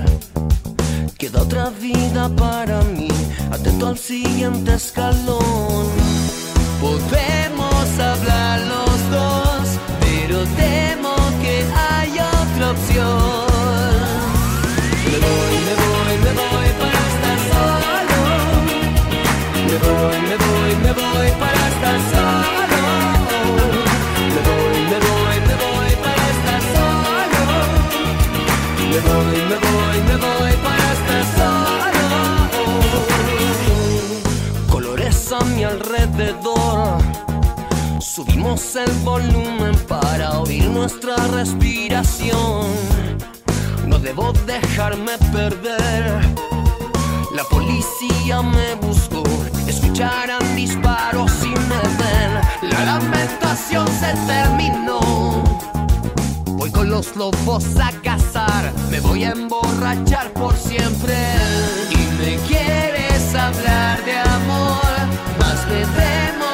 Queda 1.16 1.40
otra 1.40 1.70
vida 1.70 2.28
para 2.36 2.82
mí. 2.82 3.08
Atento 3.50 3.86
al 3.86 3.96
siguiente 3.96 4.74
escalón. 4.74 5.86
Podemos 6.78 7.88
hablar 7.98 8.60
los 8.74 9.10
dos, 9.10 9.66
pero 10.00 10.44
temo 10.60 11.14
que 11.40 11.64
hay 11.88 12.10
otra 12.20 12.72
opción. 12.72 13.46
Me 15.10 15.18
voy, 15.24 15.56
me 15.66 15.74
voy, 15.82 16.14
me 16.24 16.32
voy 16.42 16.68
para 16.82 17.00
estar 17.12 17.38
solo. 17.50 18.18
Me 19.68 19.76
voy, 19.86 20.18
me 20.28 20.36
voy, 20.44 20.72
me 20.84 20.92
voy 20.92 21.30
para 21.40 21.63
Me 24.34 24.40
voy, 24.48 24.78
me 24.90 24.98
voy, 25.06 25.36
me 25.48 25.54
voy 25.64 25.92
para 26.04 26.24
estar 26.34 26.62
solo. 26.74 27.40
Me 28.90 28.98
voy, 29.00 29.38
me 29.50 29.56
voy, 29.66 29.98
me 30.08 30.16
voy 30.16 30.52
para 30.62 30.86
estar 30.92 31.24
solo. 31.36 32.04
Colores 34.70 35.18
a 35.32 35.40
mi 35.44 35.62
alrededor. 35.64 36.98
Subimos 38.00 38.76
el 38.76 38.92
volumen 39.02 39.74
para 39.88 40.38
oír 40.38 40.66
nuestra 40.70 41.16
respiración. 41.32 42.66
No 43.86 43.98
debo 43.98 44.32
dejarme 44.46 45.18
perder. 45.32 46.20
La 47.34 47.42
policía 47.44 48.42
me 48.42 48.74
buscó, 48.76 49.24
escucharán 49.74 50.54
disparos 50.54 51.32
y 51.42 51.48
me 51.48 51.82
ven. 51.98 52.70
La 52.70 52.84
lamentación 52.84 53.86
se 53.88 54.14
terminó. 54.26 55.00
Voy 56.56 56.70
con 56.70 56.88
los 56.90 57.16
lobos 57.16 57.64
a 57.80 57.90
cazar, 58.02 58.72
me 58.90 59.00
voy 59.00 59.24
a 59.24 59.30
emborrachar 59.30 60.32
por 60.32 60.54
siempre. 60.56 61.14
Y 61.90 62.22
me 62.22 62.36
quieres 62.46 63.34
hablar 63.34 64.04
de 64.04 64.16
amor, 64.18 64.92
más 65.38 65.66
me 65.68 65.80
temo 65.80 66.53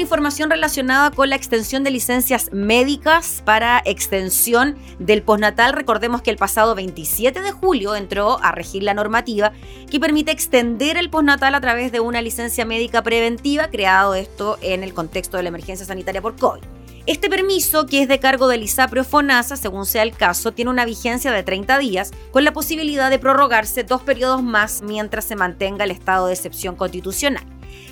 información 0.00 0.50
relacionada 0.50 1.10
con 1.10 1.30
la 1.30 1.36
extensión 1.36 1.84
de 1.84 1.90
licencias 1.90 2.50
médicas 2.52 3.42
para 3.44 3.82
extensión 3.84 4.76
del 4.98 5.22
postnatal. 5.22 5.72
Recordemos 5.72 6.22
que 6.22 6.30
el 6.30 6.36
pasado 6.36 6.74
27 6.74 7.40
de 7.40 7.52
julio 7.52 7.96
entró 7.96 8.38
a 8.42 8.52
regir 8.52 8.82
la 8.82 8.94
normativa 8.94 9.52
que 9.90 10.00
permite 10.00 10.32
extender 10.32 10.96
el 10.96 11.10
postnatal 11.10 11.54
a 11.54 11.60
través 11.60 11.92
de 11.92 12.00
una 12.00 12.22
licencia 12.22 12.64
médica 12.64 13.02
preventiva, 13.02 13.68
creado 13.68 14.14
esto 14.14 14.58
en 14.60 14.82
el 14.82 14.94
contexto 14.94 15.36
de 15.36 15.44
la 15.44 15.48
emergencia 15.48 15.86
sanitaria 15.86 16.22
por 16.22 16.36
COVID. 16.36 16.75
Este 17.06 17.30
permiso, 17.30 17.86
que 17.86 18.02
es 18.02 18.08
de 18.08 18.18
cargo 18.18 18.48
del 18.48 18.64
ISAPRE 18.64 19.02
o 19.02 19.04
FONASA, 19.04 19.56
según 19.56 19.86
sea 19.86 20.02
el 20.02 20.10
caso, 20.10 20.50
tiene 20.50 20.72
una 20.72 20.84
vigencia 20.84 21.30
de 21.30 21.44
30 21.44 21.78
días, 21.78 22.10
con 22.32 22.42
la 22.42 22.52
posibilidad 22.52 23.10
de 23.10 23.20
prorrogarse 23.20 23.84
dos 23.84 24.02
periodos 24.02 24.42
más 24.42 24.82
mientras 24.82 25.24
se 25.24 25.36
mantenga 25.36 25.84
el 25.84 25.92
estado 25.92 26.26
de 26.26 26.32
excepción 26.32 26.74
constitucional. 26.74 27.44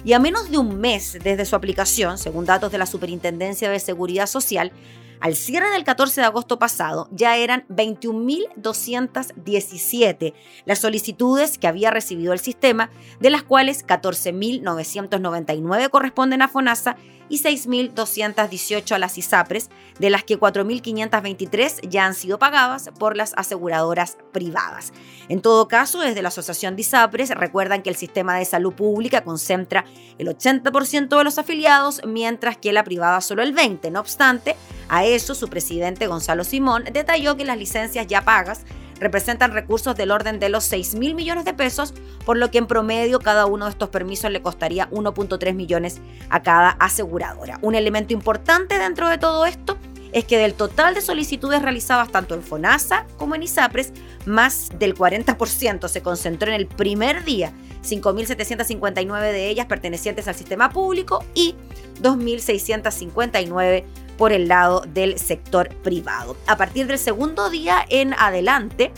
Y 0.04 0.14
a 0.14 0.18
menos 0.18 0.50
de 0.50 0.58
un 0.58 0.80
mes 0.80 1.16
desde 1.22 1.44
su 1.44 1.54
aplicación, 1.54 2.18
según 2.18 2.44
datos 2.44 2.72
de 2.72 2.78
la 2.78 2.86
Superintendencia 2.86 3.70
de 3.70 3.78
Seguridad 3.78 4.26
Social, 4.26 4.72
al 5.20 5.36
cierre 5.36 5.70
del 5.70 5.84
14 5.84 6.20
de 6.20 6.26
agosto 6.26 6.58
pasado 6.58 7.06
ya 7.12 7.36
eran 7.36 7.64
21.217 7.68 10.34
las 10.66 10.80
solicitudes 10.80 11.56
que 11.56 11.68
había 11.68 11.92
recibido 11.92 12.32
el 12.32 12.40
sistema, 12.40 12.90
de 13.20 13.30
las 13.30 13.44
cuales 13.44 13.86
14.999 13.86 15.88
corresponden 15.88 16.42
a 16.42 16.48
FONASA 16.48 16.96
y 17.28 17.40
6.218 17.42 18.92
a 18.92 18.98
las 18.98 19.18
ISAPRES, 19.18 19.70
de 19.98 20.10
las 20.10 20.24
que 20.24 20.38
4.523 20.38 21.88
ya 21.88 22.06
han 22.06 22.14
sido 22.14 22.38
pagadas 22.38 22.90
por 22.98 23.16
las 23.16 23.32
aseguradoras 23.36 24.18
privadas. 24.32 24.92
En 25.28 25.40
todo 25.40 25.68
caso, 25.68 26.00
desde 26.00 26.22
la 26.22 26.28
Asociación 26.28 26.76
de 26.76 26.82
ISAPRES 26.82 27.30
recuerdan 27.30 27.82
que 27.82 27.90
el 27.90 27.96
sistema 27.96 28.36
de 28.36 28.44
salud 28.44 28.74
pública 28.74 29.22
concentra 29.22 29.84
el 30.18 30.28
80% 30.28 31.16
de 31.16 31.24
los 31.24 31.38
afiliados, 31.38 32.02
mientras 32.06 32.56
que 32.56 32.72
la 32.72 32.84
privada 32.84 33.20
solo 33.20 33.42
el 33.42 33.54
20%. 33.54 33.90
No 33.90 34.00
obstante, 34.00 34.56
a 34.88 35.04
eso 35.04 35.34
su 35.34 35.48
presidente 35.48 36.06
Gonzalo 36.06 36.44
Simón 36.44 36.84
detalló 36.92 37.36
que 37.36 37.44
las 37.44 37.58
licencias 37.58 38.06
ya 38.06 38.24
pagas 38.24 38.64
representan 39.00 39.52
recursos 39.52 39.96
del 39.96 40.10
orden 40.10 40.38
de 40.38 40.48
los 40.48 40.64
6 40.64 40.94
mil 40.94 41.14
millones 41.14 41.44
de 41.44 41.54
pesos, 41.54 41.94
por 42.24 42.36
lo 42.36 42.50
que 42.50 42.58
en 42.58 42.66
promedio 42.66 43.18
cada 43.18 43.46
uno 43.46 43.66
de 43.66 43.72
estos 43.72 43.88
permisos 43.88 44.30
le 44.30 44.42
costaría 44.42 44.90
1.3 44.90 45.54
millones 45.54 46.00
a 46.30 46.42
cada 46.42 46.70
aseguradora. 46.70 47.58
Un 47.62 47.74
elemento 47.74 48.12
importante 48.12 48.78
dentro 48.78 49.08
de 49.08 49.18
todo 49.18 49.46
esto 49.46 49.78
es 50.14 50.24
que 50.24 50.38
del 50.38 50.54
total 50.54 50.94
de 50.94 51.00
solicitudes 51.00 51.60
realizadas 51.60 52.10
tanto 52.10 52.34
en 52.36 52.42
FONASA 52.42 53.04
como 53.16 53.34
en 53.34 53.42
ISAPRES, 53.42 53.92
más 54.26 54.70
del 54.78 54.94
40% 54.94 55.88
se 55.88 56.02
concentró 56.02 56.50
en 56.50 56.54
el 56.54 56.66
primer 56.66 57.24
día, 57.24 57.52
5.759 57.82 59.20
de 59.32 59.48
ellas 59.50 59.66
pertenecientes 59.66 60.28
al 60.28 60.36
sistema 60.36 60.70
público 60.70 61.24
y 61.34 61.56
2.659 62.00 63.84
por 64.16 64.32
el 64.32 64.48
lado 64.48 64.82
del 64.86 65.18
sector 65.18 65.68
privado. 65.82 66.36
A 66.46 66.56
partir 66.56 66.86
del 66.86 66.98
segundo 66.98 67.50
día 67.50 67.84
en 67.88 68.14
adelante, 68.14 68.92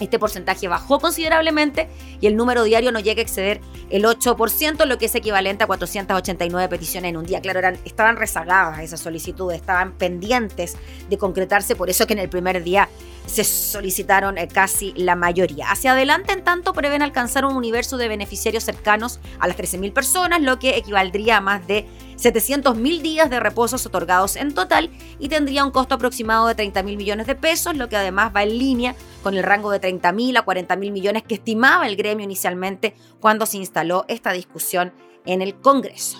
este 0.00 0.18
porcentaje 0.18 0.68
bajó 0.68 1.00
considerablemente 1.00 1.88
y 2.20 2.26
el 2.26 2.36
número 2.36 2.62
diario 2.64 2.92
no 2.92 3.00
llega 3.00 3.20
a 3.20 3.22
exceder 3.22 3.60
el 3.90 4.04
8%, 4.04 4.84
lo 4.84 4.98
que 4.98 5.06
es 5.06 5.14
equivalente 5.14 5.64
a 5.64 5.66
489 5.66 6.68
peticiones 6.68 7.10
en 7.10 7.16
un 7.16 7.24
día. 7.24 7.40
Claro, 7.40 7.58
eran, 7.58 7.78
estaban 7.84 8.16
rezagadas 8.16 8.80
esas 8.80 9.00
solicitudes, 9.00 9.60
estaban 9.60 9.92
pendientes 9.92 10.76
de 11.08 11.18
concretarse, 11.18 11.74
por 11.74 11.90
eso 11.90 12.06
que 12.06 12.12
en 12.12 12.20
el 12.20 12.28
primer 12.28 12.62
día 12.62 12.88
se 13.28 13.44
solicitaron 13.44 14.38
eh, 14.38 14.48
casi 14.48 14.92
la 14.96 15.14
mayoría. 15.14 15.70
Hacia 15.70 15.92
adelante, 15.92 16.32
en 16.32 16.42
tanto, 16.42 16.72
prevén 16.72 17.02
alcanzar 17.02 17.44
un 17.44 17.56
universo 17.56 17.96
de 17.96 18.08
beneficiarios 18.08 18.64
cercanos 18.64 19.20
a 19.38 19.46
las 19.46 19.56
13.000 19.56 19.92
personas, 19.92 20.40
lo 20.40 20.58
que 20.58 20.76
equivaldría 20.76 21.38
a 21.38 21.40
más 21.40 21.66
de 21.66 21.86
700.000 22.16 23.00
días 23.00 23.30
de 23.30 23.38
reposos 23.38 23.86
otorgados 23.86 24.36
en 24.36 24.52
total 24.52 24.90
y 25.18 25.28
tendría 25.28 25.64
un 25.64 25.70
costo 25.70 25.94
aproximado 25.94 26.46
de 26.48 26.56
30.000 26.56 26.96
millones 26.96 27.26
de 27.26 27.36
pesos, 27.36 27.76
lo 27.76 27.88
que 27.88 27.96
además 27.96 28.32
va 28.34 28.42
en 28.42 28.58
línea 28.58 28.96
con 29.22 29.36
el 29.36 29.44
rango 29.44 29.70
de 29.70 29.80
30.000 29.80 30.38
a 30.38 30.44
40.000 30.44 30.90
millones 30.90 31.22
que 31.22 31.34
estimaba 31.34 31.86
el 31.86 31.96
gremio 31.96 32.24
inicialmente 32.24 32.94
cuando 33.20 33.46
se 33.46 33.58
instaló 33.58 34.04
esta 34.08 34.32
discusión 34.32 34.92
en 35.26 35.42
el 35.42 35.54
Congreso. 35.60 36.18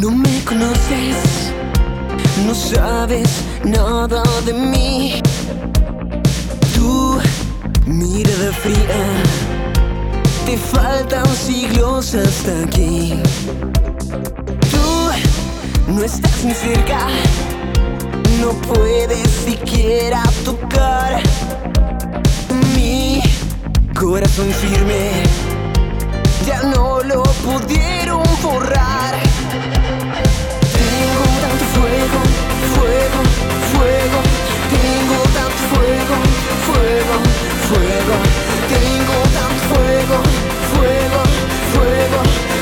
No 0.00 0.12
me 0.12 0.44
conoces, 0.44 1.52
no 2.46 2.54
sabes 2.54 3.42
nada 3.64 4.22
de 4.46 4.52
mí. 4.52 5.20
Tu 6.72 7.18
mirada 7.84 8.52
fría, 8.52 9.02
te 10.46 10.56
faltan 10.56 11.26
siglos 11.34 12.14
hasta 12.14 12.62
aquí. 12.62 13.20
Tú 14.70 15.92
no 15.92 16.04
estás 16.04 16.44
ni 16.44 16.54
cerca, 16.54 17.08
no 18.40 18.50
puedes 18.72 19.28
siquiera 19.28 20.22
tocar 20.44 21.20
mi 22.76 23.20
corazón 23.98 24.48
firme. 24.52 25.24
Ya 26.46 26.62
no 26.62 27.02
lo 27.02 27.24
pudieron 27.44 28.22
borrar. 28.40 29.27
Fuego. 33.78 34.18
Tengo 34.74 35.18
tanto 35.36 35.62
fuego, 35.70 36.16
fuego, 36.66 37.16
fuego. 37.68 38.16
Tengo 38.72 39.18
tanto 39.36 39.60
fuego, 39.70 40.18
fuego, 40.72 41.20
fuego, 41.72 42.20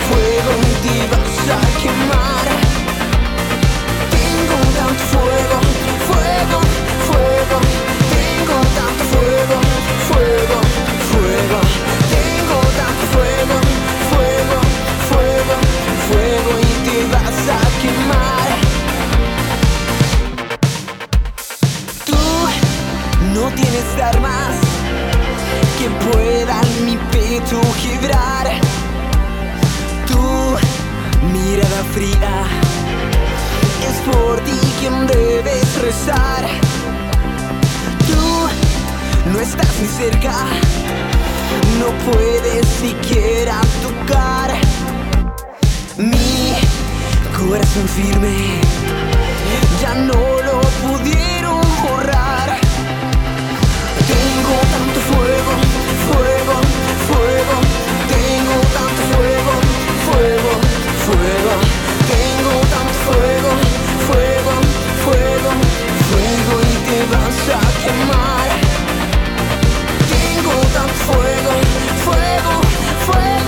fuego. 0.09 0.53
Te 0.85 0.97
vas 1.13 1.39
a 1.57 1.61
quemar. 1.81 2.47
Tengo 4.15 4.59
tanto 4.79 5.05
fuego, 5.13 5.59
fuego, 6.09 6.59
fuego. 7.09 7.59
Tengo 8.15 8.59
tanto 8.79 9.03
fuego, 9.13 9.57
fuego, 10.09 10.59
fuego. 11.11 11.59
Tengo 12.15 12.59
tanto 12.81 13.05
fuego, 13.15 13.57
fuego, 14.11 14.59
fuego, 15.09 15.57
fuego. 16.09 16.53
Y 16.61 16.75
te 16.87 16.99
vas 17.13 17.41
a 17.57 17.63
quemar. 17.81 18.46
No 23.37 23.51
tienes 23.51 23.85
armas 24.03 24.55
que 25.79 25.89
puedan 26.07 26.69
mi 26.87 26.97
pecho 27.13 27.61
quebrar. 27.83 28.47
Tu 30.07 30.23
mirada 31.35 31.81
fría 31.93 32.35
es 33.89 33.97
por 34.09 34.41
ti 34.41 34.59
quien 34.81 35.07
debes 35.07 35.69
rezar. 35.83 36.45
Tú 38.09 39.31
no 39.33 39.39
estás 39.41 39.73
ni 39.83 39.89
cerca, 40.03 40.35
no 41.81 41.89
puedes 42.11 42.67
siquiera 42.85 43.61
tocar 43.87 44.49
mi 45.99 46.55
corazón 47.39 47.87
firme. 47.97 48.61
Ya 49.83 49.95
no 49.95 50.21
lo 50.49 50.61
pudieron 50.85 51.61
borrar. 51.83 52.66
Quemar. 67.87 68.49
Tengo 70.11 70.55
tanto 70.73 70.95
fuego, 71.07 71.53
fuego, 72.05 72.61
fuego. 73.07 73.46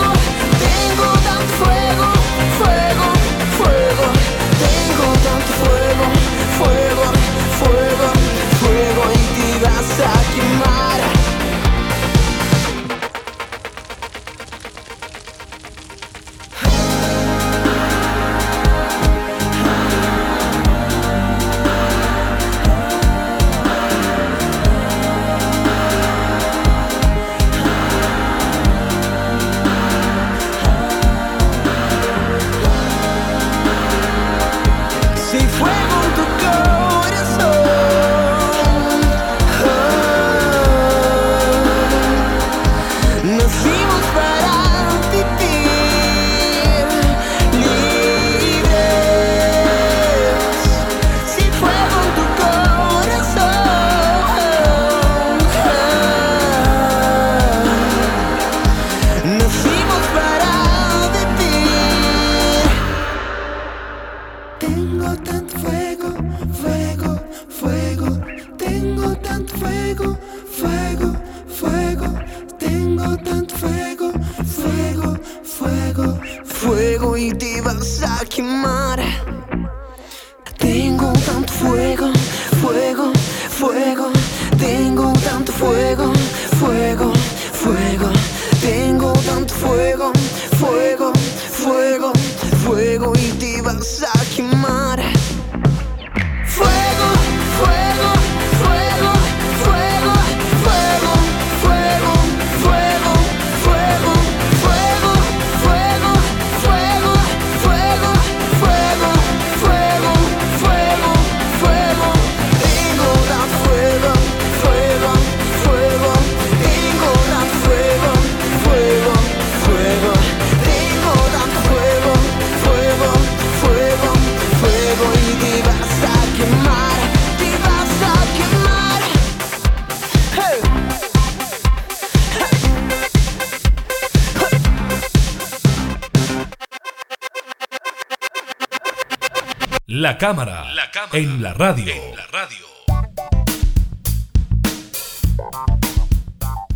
La 140.00 140.16
cámara, 140.16 140.64
en 141.12 141.42
la 141.42 141.54
radio. 141.54 141.92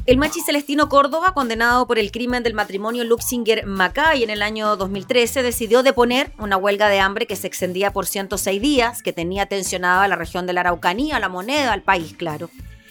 El 0.06 0.16
machi 0.16 0.40
Celestino 0.40 0.88
Córdoba, 0.88 1.32
condenado 1.32 1.86
por 1.86 2.00
el 2.00 2.10
crimen 2.10 2.42
del 2.42 2.54
matrimonio 2.54 3.04
Luxinger-Macay 3.04 4.24
en 4.24 4.30
el 4.30 4.42
año 4.42 4.74
2013, 4.74 5.44
decidió 5.44 5.84
deponer 5.84 6.32
una 6.40 6.56
huelga 6.56 6.88
de 6.88 6.98
hambre 6.98 7.28
que 7.28 7.36
se 7.36 7.46
extendía 7.46 7.92
por 7.92 8.06
106 8.06 8.60
días, 8.60 9.02
que 9.04 9.12
tenía 9.12 9.46
tensionada 9.46 10.08
la 10.08 10.16
región 10.16 10.48
de 10.48 10.54
la 10.54 10.62
Araucanía, 10.62 11.20
la 11.20 11.28
moneda, 11.28 11.72
al 11.72 11.82
país, 11.82 12.14
claro. 12.14 12.50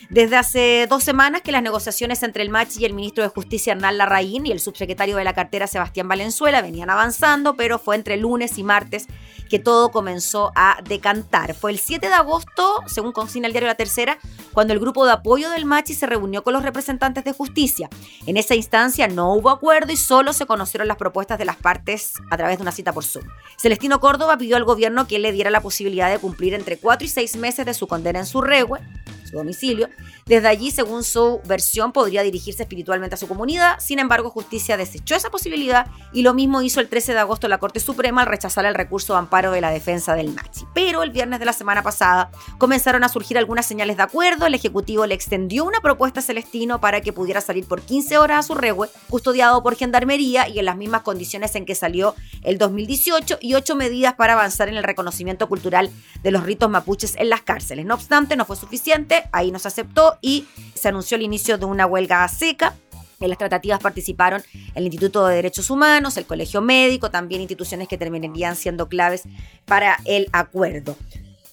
Desde 0.10 0.38
hace 0.38 0.88
dos 0.90 1.04
semanas 1.04 1.42
que 1.42 1.54
las 1.54 1.64
negociaciones 1.64 2.24
entre 2.24 2.44
el 2.44 2.50
Machi 2.50 2.82
y 2.82 2.86
el 2.86 2.94
ministro 2.94 3.24
de 3.24 3.30
Justicia 3.30 3.72
Hernán 3.72 3.98
Larraín 3.98 4.46
y 4.46 4.52
el 4.52 4.60
subsecretario 4.62 5.16
de 5.16 5.24
la 5.26 5.34
cartera 5.34 5.68
Sebastián 5.68 6.08
Valenzuela 6.08 6.62
venían 6.62 6.90
avanzando, 6.90 7.56
pero 7.56 7.80
fue 7.80 7.96
entre 7.96 8.18
lunes 8.18 8.58
y 8.58 8.64
martes 8.64 9.08
que 9.52 9.60
todo 9.60 9.92
comenzó 9.92 10.54
a 10.56 10.78
decantar. 10.88 11.54
Fue 11.54 11.72
el 11.72 11.78
7 11.78 12.08
de 12.08 12.14
agosto, 12.14 12.84
según 12.88 13.12
consigna 13.12 13.48
el 13.48 13.54
diario 13.54 13.68
La 13.68 13.76
Tercera, 13.76 14.18
cuando 14.54 14.72
el 14.72 14.80
grupo 14.80 15.06
de 15.06 15.12
apoyo 15.12 15.50
del 15.50 15.66
Machi 15.66 15.94
se 15.94 16.06
reunió 16.06 16.42
con 16.42 16.54
los 16.54 16.64
representantes 16.64 17.26
de 17.26 17.34
justicia. 17.34 17.90
En 18.26 18.38
esa 18.38 18.56
instancia 18.56 19.10
no 19.10 19.34
hubo 19.34 19.50
acuerdo 19.50 19.92
y 19.92 19.98
solo 19.98 20.32
se 20.32 20.46
conocieron 20.46 20.88
las 20.88 20.96
propuestas 20.96 21.38
de 21.38 21.44
las 21.44 21.58
partes 21.58 22.14
a 22.32 22.38
través 22.38 22.60
de 22.60 22.62
una 22.62 22.72
cita 22.72 22.94
por 22.94 23.04
Zoom. 23.04 23.26
Celestino 23.58 24.00
Córdoba 24.00 24.38
pidió 24.38 24.56
al 24.56 24.64
gobierno 24.64 25.06
que 25.06 25.20
le 25.20 25.34
diera 25.34 25.50
la 25.50 25.60
posibilidad 25.60 26.10
de 26.10 26.20
cumplir 26.20 26.54
entre 26.54 26.78
cuatro 26.78 27.06
y 27.06 27.10
seis 27.10 27.36
meses 27.36 27.66
de 27.66 27.74
su 27.74 27.88
condena 27.88 28.20
en 28.20 28.26
su 28.26 28.40
regue, 28.40 28.80
su 29.32 29.38
domicilio. 29.38 29.90
Desde 30.26 30.48
allí, 30.48 30.72
según 30.72 31.04
su 31.04 31.42
versión, 31.46 31.92
podría 31.92 32.22
dirigirse 32.22 32.64
espiritualmente 32.64 33.16
a 33.16 33.18
su 33.18 33.28
comunidad. 33.28 33.80
Sin 33.80 34.00
embargo, 34.00 34.30
justicia 34.30 34.78
desechó 34.78 35.16
esa 35.16 35.30
posibilidad 35.30 35.88
y 36.14 36.22
lo 36.22 36.34
mismo 36.34 36.62
hizo 36.62 36.80
el 36.80 36.90
13 36.90 37.14
de 37.14 37.20
agosto 37.20 37.48
la 37.48 37.58
Corte 37.58 37.80
Suprema 37.80 38.22
al 38.22 38.28
rechazar 38.28 38.66
el 38.66 38.76
recurso 38.76 39.14
de 39.14 39.20
amparo 39.20 39.52
de 39.52 39.62
la 39.62 39.72
defensa 39.72 40.16
del 40.16 40.34
Machi. 40.34 40.66
Pero 40.74 41.04
el 41.04 41.12
viernes 41.12 41.40
de 41.40 41.46
la 41.46 41.54
semana 41.54 41.82
pasada 41.82 42.32
comenzaron 42.58 43.04
a 43.04 43.10
surgir 43.10 43.38
algunas 43.38 43.66
señales 43.66 43.98
de 43.98 44.04
acuerdo. 44.04 44.46
El 44.46 44.54
Ejecutivo 44.54 45.06
le 45.06 45.16
extendió 45.16 45.66
una 45.66 45.80
propuesta 45.80 46.20
a 46.20 46.24
Celestino 46.24 46.82
para 46.82 47.02
que 47.02 47.14
pudiera 47.14 47.42
salir 47.42 47.66
por 47.66 47.82
15 47.82 48.18
horas 48.18 48.40
a 48.40 48.48
su 48.48 48.56
regue, 48.56 48.90
custodiado 49.10 49.64
por 49.64 49.76
Gendarmería 49.76 50.48
y 50.48 50.60
en 50.60 50.66
las 50.66 50.78
mismas 50.78 51.02
condiciones 51.02 51.56
en 51.56 51.66
que 51.66 51.76
salió 51.76 52.16
el 52.44 52.58
2018 52.58 53.38
y 53.42 53.54
ocho 53.54 53.76
medidas 53.76 54.16
para 54.16 54.34
avanzar 54.34 54.70
en 54.70 54.76
el 54.76 54.84
reconocimiento 54.84 55.48
cultural 55.48 55.90
de 56.24 56.32
los 56.32 56.44
ritos 56.44 56.70
mapuches 56.70 57.16
en 57.16 57.30
las 57.30 57.42
cárceles. 57.42 57.86
No 57.86 57.96
obstante, 57.96 58.36
no 58.36 58.46
fue 58.46 58.56
suficiente, 58.56 59.21
ahí 59.32 59.52
no 59.52 59.60
se 59.60 59.68
aceptó 59.68 60.18
y 60.22 60.46
se 60.74 60.90
anunció 60.90 61.18
el 61.18 61.24
inicio 61.24 61.58
de 61.58 61.66
una 61.66 61.86
huelga 61.86 62.28
seca. 62.28 62.76
En 63.20 63.30
las 63.30 63.38
tratativas 63.38 63.80
participaron 63.80 64.44
el 64.74 64.86
Instituto 64.86 65.28
de 65.28 65.36
Derechos 65.36 65.70
Humanos, 65.70 66.18
el 66.18 66.26
Colegio 66.26 66.62
Médico, 66.62 67.12
también 67.12 67.42
instituciones 67.42 67.88
que 67.88 67.98
terminarían 67.98 68.56
siendo 68.56 68.90
claves 68.90 69.24
para 69.66 70.00
el 70.06 70.28
acuerdo. 70.34 70.98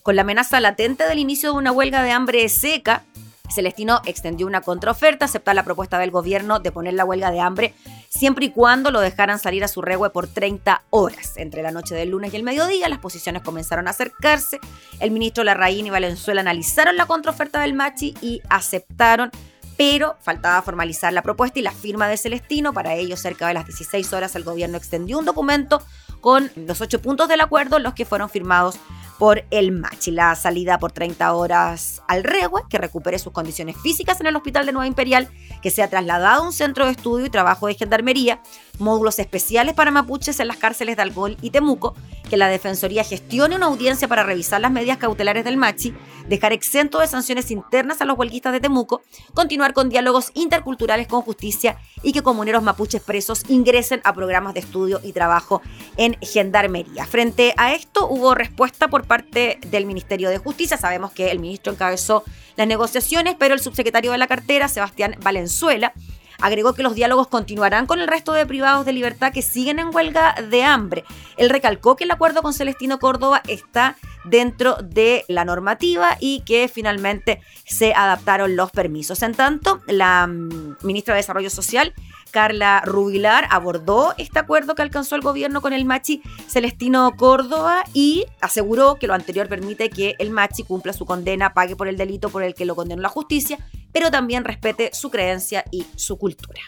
Con 0.03 0.17
la 0.17 0.23
amenaza 0.23 0.61
latente 0.61 1.05
del 1.05 1.19
inicio 1.19 1.53
de 1.53 1.59
una 1.59 1.73
huelga 1.73 2.03
de 2.03 2.13
hambre 2.13 2.49
seca, 2.49 3.05
Celestino 3.51 4.01
extendió 4.05 4.47
una 4.47 4.61
contraoferta, 4.61 5.25
aceptar 5.25 5.55
la 5.55 5.63
propuesta 5.63 5.99
del 5.99 6.11
gobierno 6.11 6.61
de 6.61 6.73
poner 6.73 6.95
la 6.95 7.05
huelga 7.05 7.31
de 7.31 7.41
hambre 7.41 7.75
siempre 8.09 8.47
y 8.47 8.51
cuando 8.51 8.91
lo 8.91 9.01
dejaran 9.01 9.39
salir 9.39 9.65
a 9.65 9.69
su 9.69 9.83
regue 9.83 10.11
por 10.11 10.27
30 10.27 10.83
horas. 10.91 11.37
Entre 11.37 11.63
la 11.63 11.71
noche 11.71 11.95
del 11.95 12.11
lunes 12.11 12.33
y 12.33 12.37
el 12.37 12.43
mediodía, 12.43 12.89
las 12.89 12.99
posiciones 12.99 13.43
comenzaron 13.43 13.87
a 13.87 13.91
acercarse. 13.91 14.59
El 15.01 15.11
ministro 15.11 15.45
Larraín 15.45 15.87
y 15.87 15.91
Valenzuela 15.91 16.41
analizaron 16.41 16.97
la 16.97 17.07
contraoferta 17.07 17.61
del 17.61 17.75
Machi 17.75 18.15
y 18.21 18.41
aceptaron 18.49 19.31
pero 19.79 20.17
faltaba 20.21 20.61
formalizar 20.61 21.13
la 21.13 21.23
propuesta 21.23 21.61
y 21.61 21.63
la 21.63 21.71
firma 21.71 22.09
de 22.09 22.17
Celestino. 22.17 22.73
Para 22.73 22.97
ello, 22.97 23.17
cerca 23.17 23.47
de 23.47 23.55
las 23.55 23.65
16 23.65 24.13
horas, 24.13 24.35
el 24.35 24.43
gobierno 24.43 24.77
extendió 24.77 25.19
un 25.21 25.25
documento 25.25 25.81
con 26.21 26.51
los 26.57 26.81
ocho 26.81 27.01
puntos 27.01 27.29
del 27.29 27.41
acuerdo, 27.41 27.79
los 27.79 27.95
que 27.95 28.05
fueron 28.05 28.31
firmados 28.31 28.79
por 29.19 29.45
el 29.51 29.73
Machi. 29.73 30.13
La 30.13 30.35
salida 30.37 30.79
por 30.79 30.93
30 30.93 31.33
horas 31.35 32.03
al 32.07 32.25
Regue, 32.25 32.49
que 32.71 32.79
recupere 32.79 33.19
sus 33.19 33.33
condiciones 33.33 33.77
físicas 33.83 34.21
en 34.21 34.29
el 34.29 34.37
Hospital 34.37 34.65
de 34.65 34.73
Nueva 34.73 34.87
Imperial, 34.87 35.29
que 35.61 35.71
sea 35.71 35.91
trasladado 35.91 36.43
a 36.43 36.47
un 36.47 36.53
centro 36.53 36.87
de 36.87 36.93
estudio 36.93 37.27
y 37.27 37.31
trabajo 37.31 37.67
de 37.67 37.75
gendarmería, 37.75 38.41
módulos 38.79 39.19
especiales 39.19 39.75
para 39.75 39.91
mapuches 39.91 40.41
en 40.41 40.49
las 40.49 40.57
cárceles 40.57 40.97
de 40.97 41.03
Algol 41.03 41.37
y 41.43 41.51
Temuco, 41.51 41.95
que 42.29 42.37
la 42.37 42.49
Defensoría 42.49 43.05
gestione 43.05 43.57
una 43.57 43.67
audiencia 43.67 44.09
para 44.09 44.23
revisar 44.23 44.61
las 44.61 44.71
medidas 44.71 44.99
cautelares 44.99 45.45
del 45.45 45.57
Machi, 45.57 45.95
dejar 46.29 46.53
exento 46.53 46.99
de 46.99 47.07
sanciones 47.07 47.51
internas 47.51 48.01
a 48.01 48.05
los 48.05 48.19
huelguistas 48.19 48.53
de 48.53 48.61
Temuco, 48.61 49.03
continuar 49.35 49.73
con 49.73 49.89
diálogos 49.89 50.31
interculturales 50.35 51.07
con 51.07 51.23
justicia 51.23 51.79
y 52.03 52.13
que 52.13 52.23
comuneros 52.23 52.63
mapuches 52.63 53.03
presos 53.03 53.45
ingresen 53.49 54.01
a 54.05 54.13
programas 54.13 54.55
de 54.55 54.61
estudio 54.61 55.01
y 55.03 55.13
trabajo 55.13 55.63
en 55.97 56.17
gendarmería. 56.21 57.07
Frente 57.07 57.55
a 57.57 57.75
esto 57.75 58.07
hubo 58.09 58.35
respuesta 58.35 58.89
por 58.89 59.07
parte 59.07 59.59
del 59.71 59.87
Ministerio 59.87 60.31
de 60.31 60.39
Justicia. 60.39 60.77
Sabemos 60.77 61.13
que 61.13 61.31
el 61.31 61.39
ministro 61.39 61.73
encabezó 61.73 62.25
las 62.57 62.67
negociaciones, 62.67 63.37
pero 63.39 63.55
el 63.55 63.61
subsecretario 63.61 64.13
de 64.13 64.19
la 64.19 64.27
cartera, 64.27 64.69
Sebastián 64.69 65.17
Valenzuela, 65.23 65.93
agregó 66.41 66.75
que 66.75 66.83
los 66.83 66.95
diálogos 66.95 67.29
continuarán 67.29 67.87
con 67.87 68.01
el 68.01 68.09
resto 68.09 68.33
de 68.33 68.47
privados 68.47 68.87
de 68.87 68.93
libertad 68.93 69.33
que 69.33 69.43
siguen 69.43 69.79
en 69.79 69.95
huelga 69.95 70.35
de 70.51 70.65
hambre. 70.65 71.05
Él 71.37 71.51
recalcó 71.51 71.97
que 71.97 72.05
el 72.05 72.11
acuerdo 72.11 72.43
con 72.43 72.53
Celestino 72.53 72.99
Córdoba 72.99 73.43
está 73.49 73.97
dentro 74.25 74.77
de 74.83 75.25
la 75.29 75.45
normativa 75.45 76.17
y 76.21 76.41
que 76.41 76.69
finalmente 76.69 77.41
se 77.65 77.93
adaptaron 77.95 78.57
los 78.57 78.71
permisos. 78.71 79.23
En 79.23 79.35
tanto, 79.35 79.81
la 79.87 80.27
mm, 80.27 80.79
ministra 80.83 81.15
de 81.15 81.21
Desarrollo 81.21 81.51
Social 81.51 81.95
Carla 82.31 82.83
Rubilar 82.85 83.47
abordó 83.51 84.15
este 84.19 84.39
acuerdo 84.39 84.75
que 84.75 84.83
alcanzó 84.83 85.17
el 85.17 85.23
gobierno 85.23 85.61
con 85.61 85.73
el 85.73 85.85
Machi 85.85 86.23
Celestino 86.47 87.15
Córdoba 87.17 87.85
y 87.93 88.27
aseguró 88.41 88.97
que 88.97 89.07
lo 89.07 89.15
anterior 89.15 89.49
permite 89.49 89.91
que 89.91 90.15
el 90.19 90.31
Machi 90.31 90.63
cumpla 90.63 90.93
su 90.93 91.07
condena, 91.07 91.55
pague 91.55 91.77
por 91.77 91.89
el 91.89 91.97
delito 91.97 92.29
por 92.31 92.43
el 92.43 92.55
que 92.55 92.65
lo 92.65 92.75
condenó 92.75 93.03
la 93.03 93.09
justicia, 93.09 93.59
pero 93.93 94.11
también 94.11 94.45
respete 94.45 94.91
su 94.93 95.11
creencia 95.11 95.65
y 95.71 95.87
su 95.97 96.19
cultura. 96.19 96.61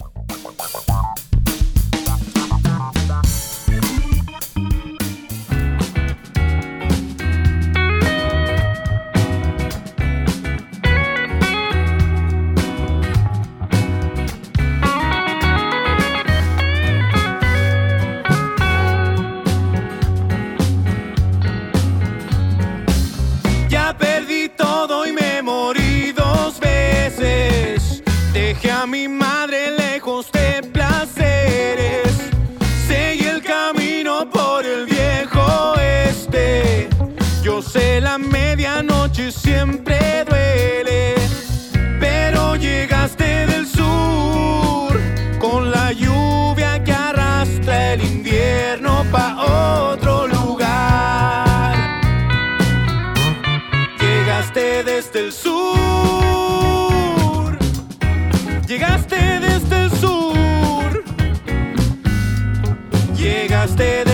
Llegaste 63.80 64.04
desde 64.04 64.09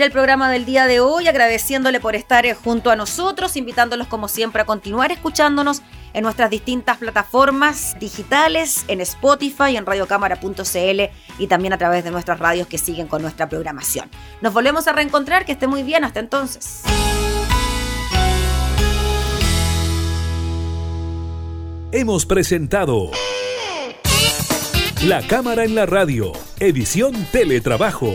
El 0.00 0.12
programa 0.12 0.50
del 0.50 0.64
día 0.64 0.86
de 0.86 0.98
hoy, 0.98 1.28
agradeciéndole 1.28 2.00
por 2.00 2.16
estar 2.16 2.46
eh, 2.46 2.54
junto 2.54 2.90
a 2.90 2.96
nosotros, 2.96 3.54
invitándolos 3.56 4.06
como 4.06 4.28
siempre 4.28 4.62
a 4.62 4.64
continuar 4.64 5.12
escuchándonos 5.12 5.82
en 6.14 6.22
nuestras 6.22 6.48
distintas 6.48 6.96
plataformas 6.96 7.98
digitales, 8.00 8.86
en 8.88 9.02
Spotify, 9.02 9.76
en 9.76 9.84
radiocámara.cl 9.84 11.02
y 11.38 11.46
también 11.48 11.74
a 11.74 11.78
través 11.78 12.02
de 12.02 12.10
nuestras 12.10 12.38
radios 12.38 12.66
que 12.66 12.78
siguen 12.78 13.08
con 13.08 13.20
nuestra 13.20 13.50
programación. 13.50 14.08
Nos 14.40 14.54
volvemos 14.54 14.88
a 14.88 14.92
reencontrar, 14.92 15.44
que 15.44 15.52
esté 15.52 15.66
muy 15.66 15.82
bien, 15.82 16.02
hasta 16.02 16.20
entonces. 16.20 16.82
Hemos 21.92 22.24
presentado 22.24 23.10
La 25.04 25.20
Cámara 25.26 25.64
en 25.64 25.74
la 25.74 25.84
Radio, 25.84 26.32
edición 26.58 27.26
Teletrabajo. 27.32 28.14